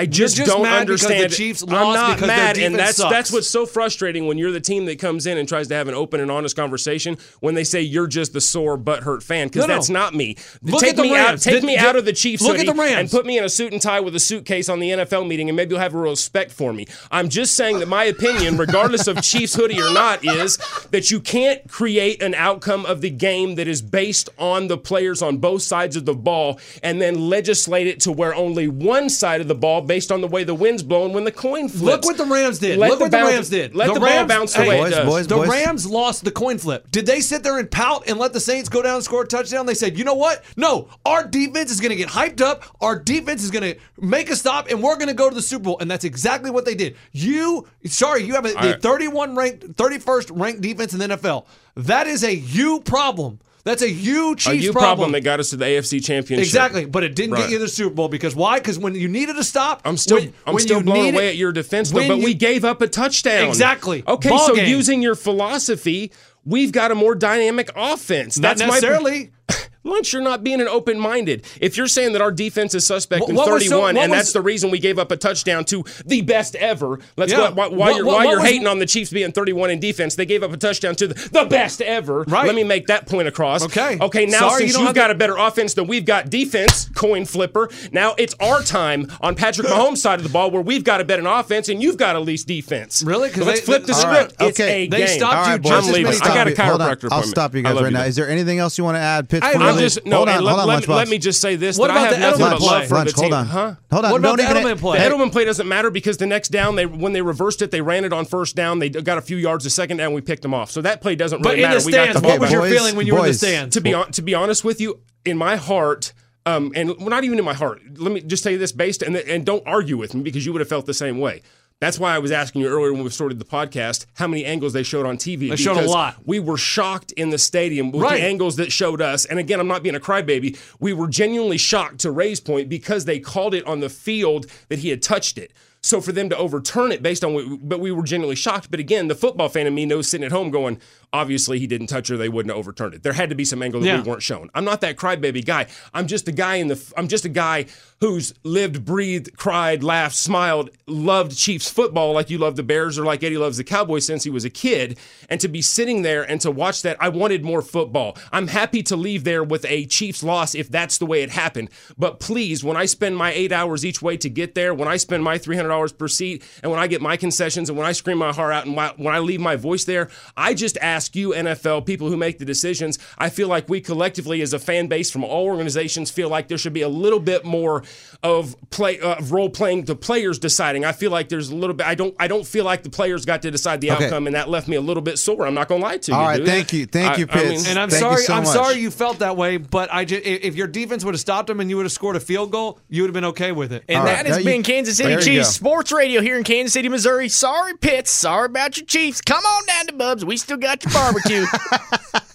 [0.00, 1.32] I just, just don't the understand.
[1.32, 3.10] Chiefs I'm not mad, and that's sucks.
[3.10, 5.88] that's what's so frustrating when you're the team that comes in and tries to have
[5.88, 7.18] an open and honest conversation.
[7.40, 9.74] When they say you're just the sore butthurt fan, because No, no.
[9.74, 10.36] that's not me.
[10.62, 11.26] Look take at the me out.
[11.28, 11.44] Rams.
[11.44, 12.94] Take Did- me did- out of the Chiefs look at hoodie the Rams.
[12.98, 15.48] and put me in a suit and tie with a suitcase on the NFL meeting,
[15.48, 16.86] and maybe you'll have a real respect for me.
[17.10, 20.56] I'm just saying that my opinion, regardless of Chiefs hoodie or not, is
[20.92, 25.20] that you can't create an outcome of the game that is based on the players
[25.22, 29.40] on both sides of the ball and then legislate it to where only one side
[29.40, 31.82] of the ball, based on the way the wind's blowing, when the coin flips.
[31.82, 32.78] Look what the Rams did.
[32.78, 33.74] Let Look the what bounce- the Rams did.
[33.74, 35.06] Let the, ball Rams, bounce the hey, way Boys, it does.
[35.08, 35.48] boys, The boys.
[35.48, 36.88] Rams lost the coin flip.
[36.92, 39.26] Did they sit there and pout and let the Saints go down and score a
[39.26, 39.66] touchdown?
[39.66, 40.44] They said, you know what?
[40.56, 42.62] No, our defense is going to get hyped up.
[42.80, 45.42] Our defense is going to make a stop, and we're going to go to the
[45.42, 45.78] Super Bowl.
[45.80, 46.94] And that's exactly what they did.
[47.10, 48.80] You, sorry, you have a, the right.
[48.80, 51.46] 31 ranked, 31st ranked defense in the NFL.
[51.74, 53.40] That is a you problem.
[53.64, 56.44] That's a a Chiefs you problem that got us to the AFC Championship.
[56.44, 57.42] Exactly, but it didn't Right.
[57.42, 58.58] get you the Super Bowl because why?
[58.58, 61.36] Because when you needed to stop, I'm still when- I'm when still blown away at
[61.36, 62.06] your defense, though.
[62.08, 63.48] But you- we gave up a touchdown.
[63.48, 64.02] Exactly.
[64.06, 64.68] Okay, Ball so game.
[64.68, 66.10] using your philosophy,
[66.44, 68.38] we've got a more dynamic offense.
[68.38, 69.30] Not That's necessarily.
[69.48, 71.42] My, Lunch, you're not being an open-minded.
[71.60, 74.10] If you're saying that our defense is suspect What- in what was so- 31, and
[74.10, 76.98] was- that's the reason we gave up a touchdown to the best ever.
[77.16, 77.38] Let's Yeah.
[77.38, 77.50] go.
[77.52, 79.70] While, while What- you're, what- while what you're was- hating on the Chiefs being 31
[79.70, 82.24] in defense, they gave up a touchdown to the, the best ever.
[82.28, 82.44] Right.
[82.46, 83.62] Let me make that point across.
[83.64, 83.96] Okay.
[84.00, 84.26] Okay.
[84.26, 86.04] Now Sorry, you since don't you have have got to- a better offense than we've
[86.04, 87.70] got defense, coin flipper.
[87.90, 91.04] Now it's our time on Patrick Mahomes' side of the ball where we've got a
[91.04, 93.02] better offense and you've got at least defense.
[93.06, 93.30] Really?
[93.30, 94.34] 'Cause So let's they- flip the script.
[94.40, 94.84] right, It's okay.
[94.84, 95.08] a They game.
[95.08, 96.20] stopped All you right, just as I'm many leaving.
[96.22, 96.70] I got a stop you.
[96.70, 96.96] Hold on.
[96.96, 98.02] chiropractor I'll stop you guys right now.
[98.04, 99.28] Is there anything else you want to add?
[99.30, 100.16] Pitch I- for I'm I'm just no.
[100.16, 101.96] hold on, and hold let, on, let, me, let me just say this: What that
[101.96, 102.78] I about have the nothing Edelman but play?
[102.80, 103.34] love for Lunch, the hold team.
[103.34, 103.46] on.
[103.46, 103.74] Huh?
[103.92, 104.10] Hold on.
[104.12, 104.98] What about Don't the Edelman play?
[104.98, 107.80] The Edelman play doesn't matter because the next down, they when they reversed it, they
[107.80, 108.78] ran it on first down.
[108.78, 109.64] They got a few yards.
[109.64, 110.70] The second down, we picked them off.
[110.70, 111.80] So that play doesn't But really in matter.
[111.80, 113.34] the we got stands, the what was your boys, feeling when you were in the
[113.34, 113.74] stands?
[113.74, 116.12] to be on, to be honest with you, in my heart,
[116.46, 117.80] um, and not even in my heart.
[117.98, 120.52] Let me just tell you this, based and and don't argue with me because you
[120.52, 121.42] would have felt the same way.
[121.80, 124.74] That's why I was asking you earlier when we started the podcast how many angles
[124.74, 125.48] they showed on TV.
[125.48, 126.16] They showed a lot.
[126.26, 128.20] We were shocked in the stadium with Right.
[128.20, 129.24] the angles that showed us.
[129.24, 130.58] And again, I'm not being a crybaby.
[130.78, 134.80] We were genuinely shocked to Ray's point because they called it on the field that
[134.80, 135.52] he had touched it.
[135.82, 138.70] So for them to overturn it based on what, but we were genuinely shocked.
[138.70, 140.78] But again, the football fan in me knows sitting at home going,
[141.12, 143.02] obviously he didn't touch her, they wouldn't have overturned it.
[143.02, 144.00] There had to be some angle that Yeah.
[144.02, 144.48] we weren't shown.
[144.54, 145.66] I'm not that crybaby guy.
[145.92, 146.80] I'm just a guy in the.
[146.96, 147.66] I'm just a guy
[148.00, 153.04] who's lived, breathed, cried, laughed, smiled, loved Chiefs football like you love the Bears or
[153.04, 154.98] like Eddie loves the Cowboys since he was a kid.
[155.28, 158.16] And to be sitting there and to watch that, I wanted more football.
[158.32, 161.68] I'm happy to leave there with a Chiefs loss if that's the way it happened.
[161.98, 164.96] But please, when I spend my eight hours each way to get there, when I
[164.96, 168.16] spend my $300 per seat, and when I get my concessions, and when I scream
[168.18, 171.86] my heart out, and when I leave my voice there, I just ask you, NFL
[171.86, 172.98] people who make the decisions.
[173.18, 176.58] I feel like we collectively, as a fan base from all organizations, feel like there
[176.58, 177.82] should be a little bit more
[178.22, 180.84] of play uh, of role playing the players deciding.
[180.84, 181.86] I feel like there's a little bit.
[181.86, 182.14] I don't.
[182.18, 184.04] I don't feel like the players got to decide the Okay.
[184.06, 185.46] outcome, and that left me a little bit sore.
[185.46, 186.16] I'm not going to lie to you.
[186.16, 186.46] All right, dude.
[186.46, 186.86] thank you.
[186.86, 187.48] Thank you, I- I Pitts.
[187.62, 188.22] mean- And I'm Thank sorry.
[188.22, 188.52] so I'm much.
[188.52, 189.56] sorry you felt that way.
[189.56, 192.16] But I just, if your defense would have stopped them and you would have scored
[192.16, 193.84] a field goal, you would have been okay with it.
[193.88, 195.48] And All that right, has now you- been Kansas City Chiefs.
[195.50, 197.28] Sports Radio here in Kansas City, Missouri.
[197.28, 198.10] Sorry, Pitts.
[198.10, 199.20] Sorry about your Chiefs.
[199.22, 200.24] Come on down to Bubs.
[200.24, 201.44] We still got your barbecue.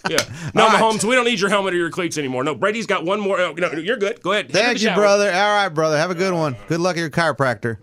[0.08, 0.18] Yeah.
[0.54, 0.80] No, All right.
[0.80, 2.44] Mahomes, we don't need your helmet or your cleats anymore.
[2.44, 3.40] No, Brady's got one more.
[3.40, 4.22] oh, No, you're good.
[4.22, 4.44] Go ahead.
[4.46, 4.94] Head Thank you, shower.
[4.94, 5.32] brother.
[5.32, 5.98] All right, brother.
[5.98, 6.56] Have a good one.
[6.68, 7.78] Good luck at your chiropractor.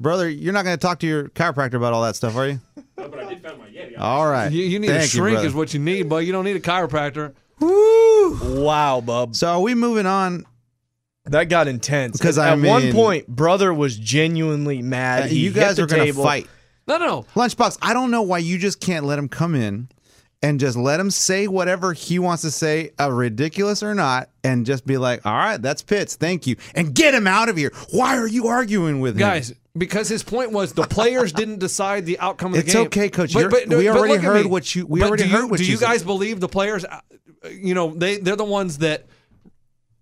[0.00, 2.60] Brother, you're not going to talk to your chiropractor about all that stuff, are you?
[2.98, 3.96] No, but I did find my Yeti.
[4.00, 4.50] All right.
[4.50, 5.46] You, you need Thank a shrink, brother.
[5.46, 7.34] is what you need, but you don't need a chiropractor.
[7.60, 8.62] Woo!
[8.64, 9.36] Wow, Bub.
[9.36, 10.44] So are we moving on?
[11.26, 12.18] That got intense.
[12.18, 15.22] Because, at I at one point, brother was genuinely mad.
[15.22, 16.24] Uh, He you hit guys the are going to table.
[16.24, 16.48] fight.
[16.86, 17.26] No, no, no.
[17.34, 19.88] Lunchbox, I don't know why you just can't let him come in
[20.42, 24.66] and just let him say whatever he wants to say, uh, ridiculous or not, and
[24.66, 26.16] just be like, all right, that's Pitts.
[26.16, 26.56] Thank you.
[26.74, 27.72] And get him out of here.
[27.90, 29.20] Why are you arguing with him?
[29.20, 32.82] Guys, because his point was the players didn't decide the outcome of the It's game.
[32.82, 33.34] It's okay, Coach.
[33.34, 35.78] You're- we already heard what you- we already do heard you, what Do you you
[35.78, 36.84] guys believe the players?
[36.84, 37.00] uh,
[37.50, 39.06] You know, they they're the ones that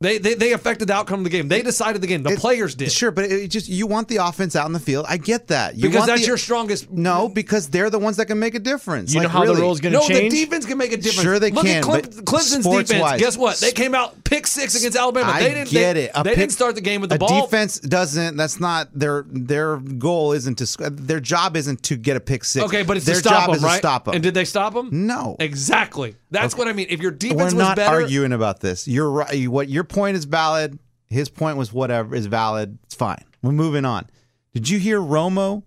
[0.03, 1.49] they they, they affected the outcome of the game.
[1.49, 2.23] They decided the game.
[2.23, 2.93] The It- players did.
[2.93, 5.07] Sure, but it just you want the offense out in the field.
[5.09, 5.77] I get that.
[5.77, 6.91] You because want that's the- your strongest.
[6.91, 9.15] No, because they're the ones that can make a difference.
[9.15, 9.57] You know Like, how really.
[9.57, 10.33] the rule's going to No, change?
[10.33, 11.23] the defense can make a difference.
[11.23, 13.01] Sure they Look can, Look At Clem- Clemson's defense.
[13.01, 13.57] wise- Guess what?
[13.59, 15.31] They came out pick six against Alabama.
[15.33, 16.11] I they didn't get they, it.
[16.15, 17.43] A they pick- didn't start the game with the a ball.
[17.47, 18.37] defense doesn't.
[18.37, 20.33] That's not their their goal.
[20.33, 22.65] Isn't to their job isn't to get a pick six.
[22.67, 23.73] Okay, but it's their to stop job them, is right?
[23.73, 24.15] to stop them.
[24.15, 24.89] And did they stop them?
[25.07, 25.37] No.
[25.39, 26.17] Exactly.
[26.31, 26.87] That's what I mean.
[26.89, 28.89] If your defense We're was not better, arguing about this.
[28.89, 29.47] You're right.
[29.49, 30.79] What your point is valid.
[31.09, 32.79] His point was whatever is valid.
[32.85, 33.23] It's fine.
[33.43, 34.07] We're moving on.
[34.55, 35.63] Did you hear Romo?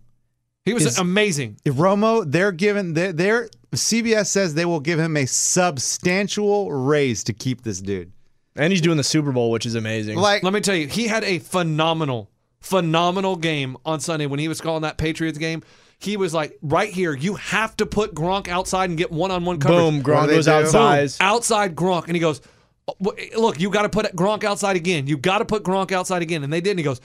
[0.64, 1.58] He was Is- amazing.
[1.64, 7.24] If Romo, they're giving their, their CBS says they will give him a substantial raise
[7.26, 8.12] to keep this dude.
[8.56, 10.18] And he's doing the Super Bowl, which is amazing.
[10.18, 14.48] Like Let me tell you, he had a phenomenal, phenomenal game on Sunday when he
[14.48, 15.62] was calling that Patriots game.
[16.00, 19.46] He was like, right here, you have to put Gronk outside and get one on
[19.46, 19.80] one coverage.
[19.80, 21.10] Boom, Gronk they goes outside.
[21.10, 22.08] Boom, outside Gronk.
[22.08, 22.55] And he goes, "Oh, w-
[22.88, 25.08] Oh, eh, look, you got to put Gronk outside again.
[25.08, 26.44] You got to put Gronk outside again.
[26.44, 26.72] And they did.
[26.72, 27.02] And he goes,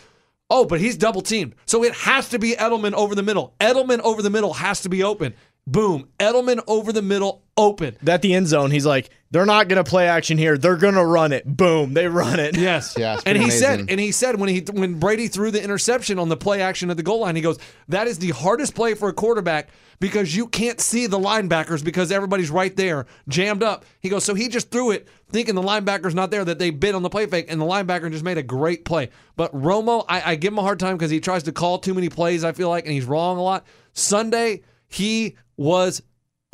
[0.53, 1.55] Oh, but he's double teamed.
[1.64, 3.55] So it has to be Edelman over the middle.
[3.61, 5.35] Edelman over the middle has to be open.
[5.67, 6.09] Boom.
[6.19, 7.97] Edelman over the middle, open.
[8.07, 10.59] At the end zone, he's like, they're not going to play action here.
[10.59, 11.45] They're going to run it.
[11.47, 12.57] Boom, they run it.
[12.57, 12.97] Yes.
[13.01, 16.19] Yeah, and he pretty said, and he said when he when Brady threw the interception
[16.19, 17.59] on the play action at the goal line, he goes,
[17.89, 22.13] "That is the hardest play for a quarterback because you can't see the linebackers because
[22.13, 26.15] everybody's right there, jammed up." He goes, so he just threw it thinking the linebacker's
[26.15, 28.43] not there that they bit on the play fake, and the linebacker just made a
[28.43, 29.09] great play.
[29.37, 31.95] But Romo, I, I give him a hard time because he tries to call too
[31.95, 32.45] many plays.
[32.45, 33.65] I feel like, and he's wrong a lot.
[33.95, 36.03] Sunday, he was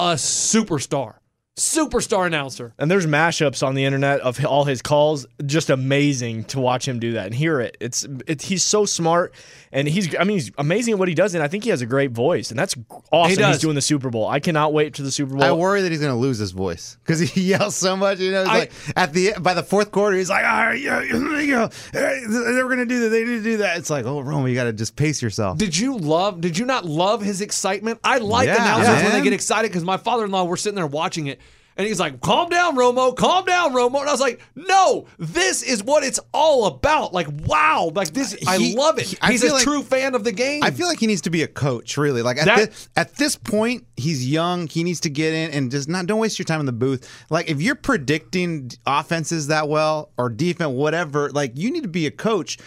[0.00, 1.18] a superstar,
[1.56, 2.74] superstar announcer.
[2.78, 5.26] And there's mashups on the internet of all his calls.
[5.44, 7.76] Just amazing to watch him do that and hear it.
[7.80, 9.34] It's it, he's so smart
[9.72, 11.80] and he's I mean he's amazing at what he does and I think he has
[11.80, 12.76] a great voice and that's
[13.10, 13.30] awesome.
[13.30, 13.56] He does.
[13.56, 14.28] He's doing the Super Bowl.
[14.28, 15.42] I cannot wait to the Super Bowl.
[15.44, 18.18] I worry that he's going to lose his voice because he yells so much.
[18.20, 20.80] You know, it's I- like at the by the fourth quarter, he's like, "All right,
[20.80, 23.08] yeah, yeah, yeah, they were going to do that.
[23.08, 25.56] They need to do that." It's like, oh, Romo, you got to just pace yourself.
[25.58, 26.40] Did you love?
[26.40, 27.98] Did you not love his excitement?
[28.04, 31.26] I like Yeah, announcers when they get excited because my father-in-law were sitting there watching
[31.28, 31.40] it,
[31.76, 33.14] and he's like, "Calm down, Romo.
[33.16, 37.28] Calm down, Romo." And I was like, "No, this is what it's all about." Like,
[37.46, 38.36] wow, like this.
[38.46, 39.06] I love it.
[39.06, 40.62] he- I he's a like- true fan of the game.
[40.62, 42.22] I feel like he needs to be a coach, really.
[42.22, 44.66] Like at, That- this, at this point, he's young.
[44.68, 47.08] He needs to get in and just not don't waste your time in the booth.
[47.30, 52.06] Like if you're predicting offenses that well or defense, whatever, like you need to be
[52.06, 52.58] a coach.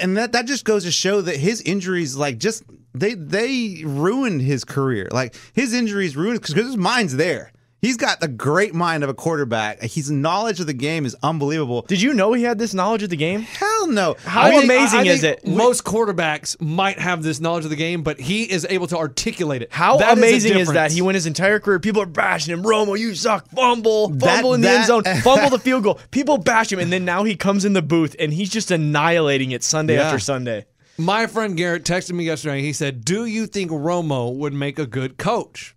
[0.00, 2.62] And that that just goes to show that his injuries, like just
[2.94, 5.08] they they ruined his career.
[5.10, 7.52] Like his injuries ruined because his mind's there.
[7.80, 9.80] He's got the great mind of a quarterback.
[9.82, 11.82] His knowledge of the game is unbelievable.
[11.82, 13.42] Did you know he had this knowledge of the game?
[13.42, 14.16] Hell no.
[14.24, 15.46] How I think- amazing I- I is it?
[15.46, 19.62] Most quarterbacks might have this knowledge of the game, but he is able to articulate
[19.62, 19.68] it.
[19.70, 20.90] How That amazing is, that?
[20.90, 21.78] He went his entire career.
[21.78, 22.64] People are bashing him.
[22.64, 23.48] Romo, you suck.
[23.50, 26.00] Fumble, fumble That- in the end zone, fumble the field goal.
[26.10, 29.52] People bash him, and then now he comes in the booth and he's just annihilating
[29.52, 30.02] it Sunday Yeah.
[30.06, 30.66] after Sunday.
[31.00, 32.60] My friend Garrett texted me yesterday.
[32.60, 35.76] He said, Do you think Romo would make a good coach?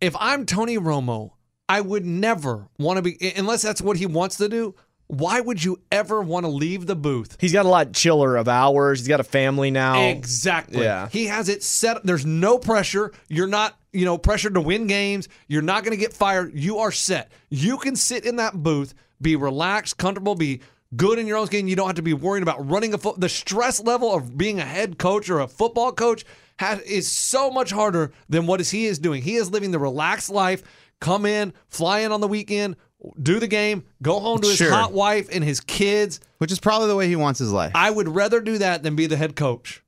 [0.00, 1.30] If I'm Tony Romo,
[1.68, 4.74] I would never want to be, unless that's what he wants to do.
[5.08, 7.36] Why would you ever want to leave the booth?
[7.40, 9.00] He's got a lot chiller of hours.
[9.00, 10.02] He's got a family now.
[10.02, 10.82] Exactly.
[10.82, 11.08] Yeah.
[11.08, 12.04] He has it set.
[12.04, 13.12] There's no pressure.
[13.28, 15.28] You're not, you know, pressured to win games.
[15.46, 16.52] You're not going to get fired.
[16.54, 17.32] You are set.
[17.48, 20.60] You can sit in that booth, be relaxed, comfortable, be
[20.94, 21.68] good in your own skin.
[21.68, 23.18] You don't have to be worrying about running a foot.
[23.18, 26.24] The stress level of being a head coach or a football coach
[26.58, 29.22] has, is so much harder than what is he is doing.
[29.22, 30.62] He is living the relaxed life.
[31.00, 32.76] Come in, fly in on the weekend,
[33.22, 34.70] do the game, go home to his Sure.
[34.70, 36.20] hot wife and his kids.
[36.38, 37.72] Which is probably the way he wants his life.
[37.74, 39.82] I would rather do that than be the head coach.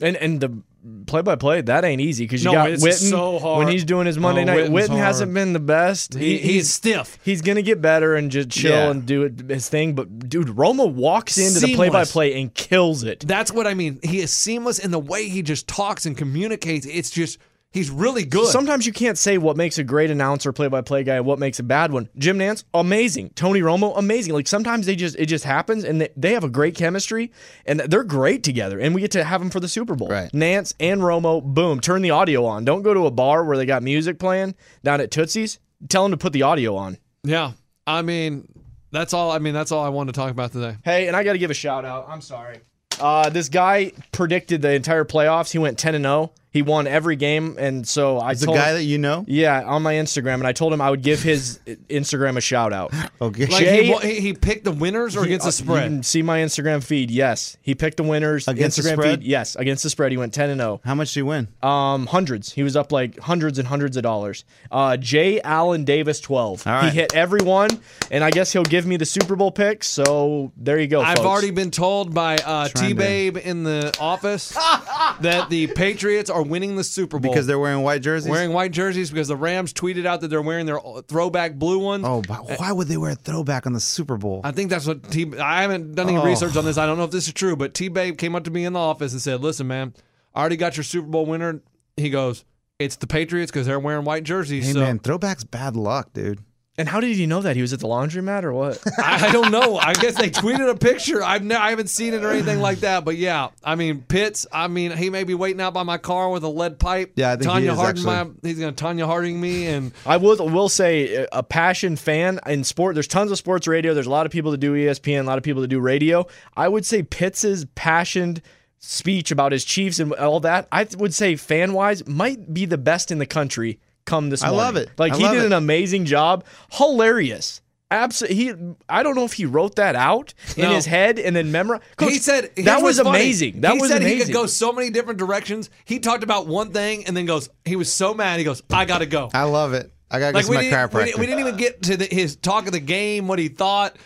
[0.00, 0.62] And and the
[1.06, 3.58] play by play that ain't easy because you No, got Witten so hard.
[3.58, 4.70] when he's doing his Monday Oh, night.
[4.70, 6.14] Witten's Witten hasn't been the best.
[6.14, 7.18] He, he's stiff.
[7.24, 8.90] He's gonna get better and just chill Yeah.
[8.90, 9.94] and do it, his thing.
[9.94, 13.20] But dude, Romo walks into the play by play and kills it.
[13.26, 14.00] That's what I mean.
[14.02, 16.86] He is seamless in the way he just talks and communicates.
[16.86, 17.38] It's just
[17.72, 18.46] he's really good.
[18.48, 21.58] Sometimes you can't say what makes a great announcer, play by play guy, what makes
[21.58, 22.08] a bad one.
[22.16, 23.30] Jim Nantz, amazing.
[23.34, 24.34] Tony Romo, amazing.
[24.34, 27.32] Like sometimes they just it just happens and they, they have a great chemistry
[27.66, 28.78] and they're great together.
[28.78, 30.08] And we get to have them for the Super Bowl.
[30.08, 30.30] Right.
[30.32, 32.64] Nantz and Romo, boom, turn the audio on.
[32.64, 35.58] Don't go to a bar where they got music playing down at Tootsie's.
[35.88, 36.96] Tell them to put the audio on.
[37.22, 37.52] yeah,
[37.86, 38.48] I mean
[38.92, 39.30] that's all.
[39.30, 40.76] I mean that's all I wanted to talk about today.
[40.84, 42.06] Hey, and I got to give a shout out.
[42.08, 42.60] I'm sorry.
[42.98, 45.50] Uh, this guy predicted the entire playoffs.
[45.52, 46.32] He went 10 and 0.
[46.56, 49.24] He won every game, and so I It's the told guy that you know.
[49.28, 52.72] yeah on my Instagram, and I told him I would give his Instagram a shout
[52.72, 52.92] out.
[53.18, 53.46] Okay.
[53.46, 55.88] Like Jay- he, he he picked the winners or against the uh, You spread.
[55.90, 57.10] can see my Instagram feed.
[57.10, 58.46] Yes, he picked the winners.
[58.46, 59.20] Against the spread?
[59.20, 59.26] feed.
[59.26, 60.12] Yes, against the spread.
[60.12, 60.80] He went 10 and 0.
[60.84, 61.48] How much did he win?
[61.62, 62.52] Um, hundreds.
[62.52, 64.44] He was up like hundreds and hundreds of dollars.
[64.70, 65.40] Uh, J.
[65.40, 66.66] Allen Davis, 12.
[66.66, 66.92] All right.
[66.92, 67.70] He hit every one,
[68.10, 69.82] and I guess he'll give me the Super Bowl pick.
[69.82, 71.00] So there you go.
[71.00, 71.26] I've folks.
[71.26, 74.54] already been told by uh, T Babe in the office
[75.20, 78.30] that the Patriots are winning the Super Bowl Because they're wearing white jerseys.
[78.30, 82.04] wearing white jerseys because the Rams tweeted out that they're wearing their throwback blue ones.
[82.06, 84.40] Oh, but why would they wear a throwback on the Super Bowl?
[84.44, 85.30] I think that's what T.
[85.38, 86.24] I haven't done any Oh.
[86.24, 86.78] research on this.
[86.78, 87.88] I don't know if this is true, but T.
[87.88, 89.94] Babe came up to me in the office and said, "Listen, man,
[90.34, 91.60] I already got your Super Bowl winner."
[91.96, 92.44] He goes,
[92.78, 96.40] "It's the Patriots because they're wearing white jerseys." hey so man, throwback's bad luck, dude.
[96.78, 98.82] And how did he know that he was at the laundromat or what?
[98.98, 99.78] I, I don't know.
[99.78, 101.22] I guess they tweeted a picture.
[101.22, 103.04] I've ne- I haven't seen it or anything like that.
[103.04, 104.46] But yeah, I mean Pitts.
[104.52, 107.12] I mean he may be waiting out by my car with a lead pipe.
[107.16, 108.04] Yeah, I think he Tonya is, Harding.
[108.04, 112.40] My, he's gonna Tonya Harding me and I will will say uh, a passion fan
[112.46, 112.94] in sport.
[112.94, 113.94] There's tons of sports radio.
[113.94, 116.26] There's a lot of people that do ESPN, a lot of people that do radio.
[116.56, 118.42] I would say Pitts's passioned
[118.78, 120.68] speech about his Chiefs and all that.
[120.70, 123.80] I would say fan wise might be the best in the country.
[124.06, 124.58] Come this morning.
[124.58, 124.90] I love it.
[124.96, 125.46] Like I he did it.
[125.46, 126.44] an amazing job.
[126.72, 127.60] Hilarious.
[127.90, 128.36] Absolutely.
[128.36, 128.54] He.
[128.88, 131.84] I don't know if he wrote that out in his head and then memorized.
[132.00, 133.20] he said that was what's funny.
[133.20, 133.60] amazing.
[133.60, 134.18] That he was said amazing.
[134.18, 135.70] he could go so many different directions.
[135.84, 137.48] He talked about one thing and then goes.
[137.64, 138.38] He was so mad.
[138.38, 139.92] He goes, "I gotta go." I love it.
[140.10, 141.04] I gotta like get we to my didn't, we, chiropractor.
[141.04, 143.96] didn't, we didn't even get to the, his talk of the game, what he thought,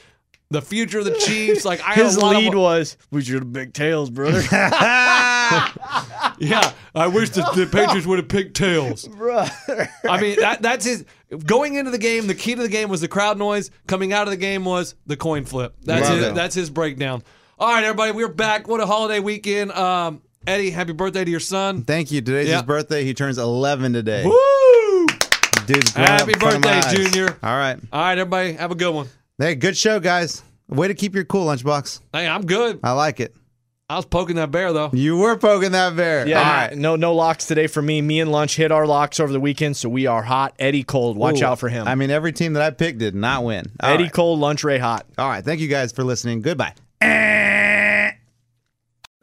[0.50, 1.64] the future of the Chiefs.
[1.64, 4.40] Like I his lead of, was, "We should have big tails, brother."
[6.38, 9.06] Yeah, I wish the, the Patriots would have picked tails.
[9.06, 11.04] I mean, that, that's his.
[11.44, 13.70] Going into the game, the key to the game was the crowd noise.
[13.86, 15.74] Coming out of the game was the coin flip.
[15.82, 16.34] That's Love his, it.
[16.34, 17.22] that's his breakdown.
[17.58, 18.68] All right, everybody, we're back.
[18.68, 19.70] What a holiday weekend.
[19.72, 21.82] Um, Eddie, happy birthday to your son.
[21.82, 22.22] Thank you.
[22.22, 23.04] Today's his birthday.
[23.04, 24.24] He turns 11 today.
[24.24, 25.06] Woo!
[25.66, 27.04] Dude's Happy in front of my birthday.
[27.04, 27.36] Junior.
[27.42, 27.78] All right.
[27.92, 29.08] All right, everybody, have a good one.
[29.38, 30.42] Hey, good show, guys.
[30.68, 32.00] Way to keep your cool, Lunchbox.
[32.12, 32.80] Hey, I'm good.
[32.82, 33.36] I like it.
[33.90, 34.90] I was poking that bear though.
[34.92, 36.24] You were poking that bear.
[36.24, 36.76] Yeah, All right.
[36.78, 38.00] no no locks today for me.
[38.00, 40.54] Me and Lunch hit our locks over the weekend, so we are hot.
[40.60, 41.88] Eddie Cold, watch Ooh, out for him.
[41.88, 43.72] I mean, every team that I picked did not win.
[43.80, 44.12] All Eddie right.
[44.12, 45.06] Cold, Lunch Ray hot.
[45.18, 45.44] All right.
[45.44, 46.40] Thank you guys for listening.
[46.40, 46.72] Goodbye.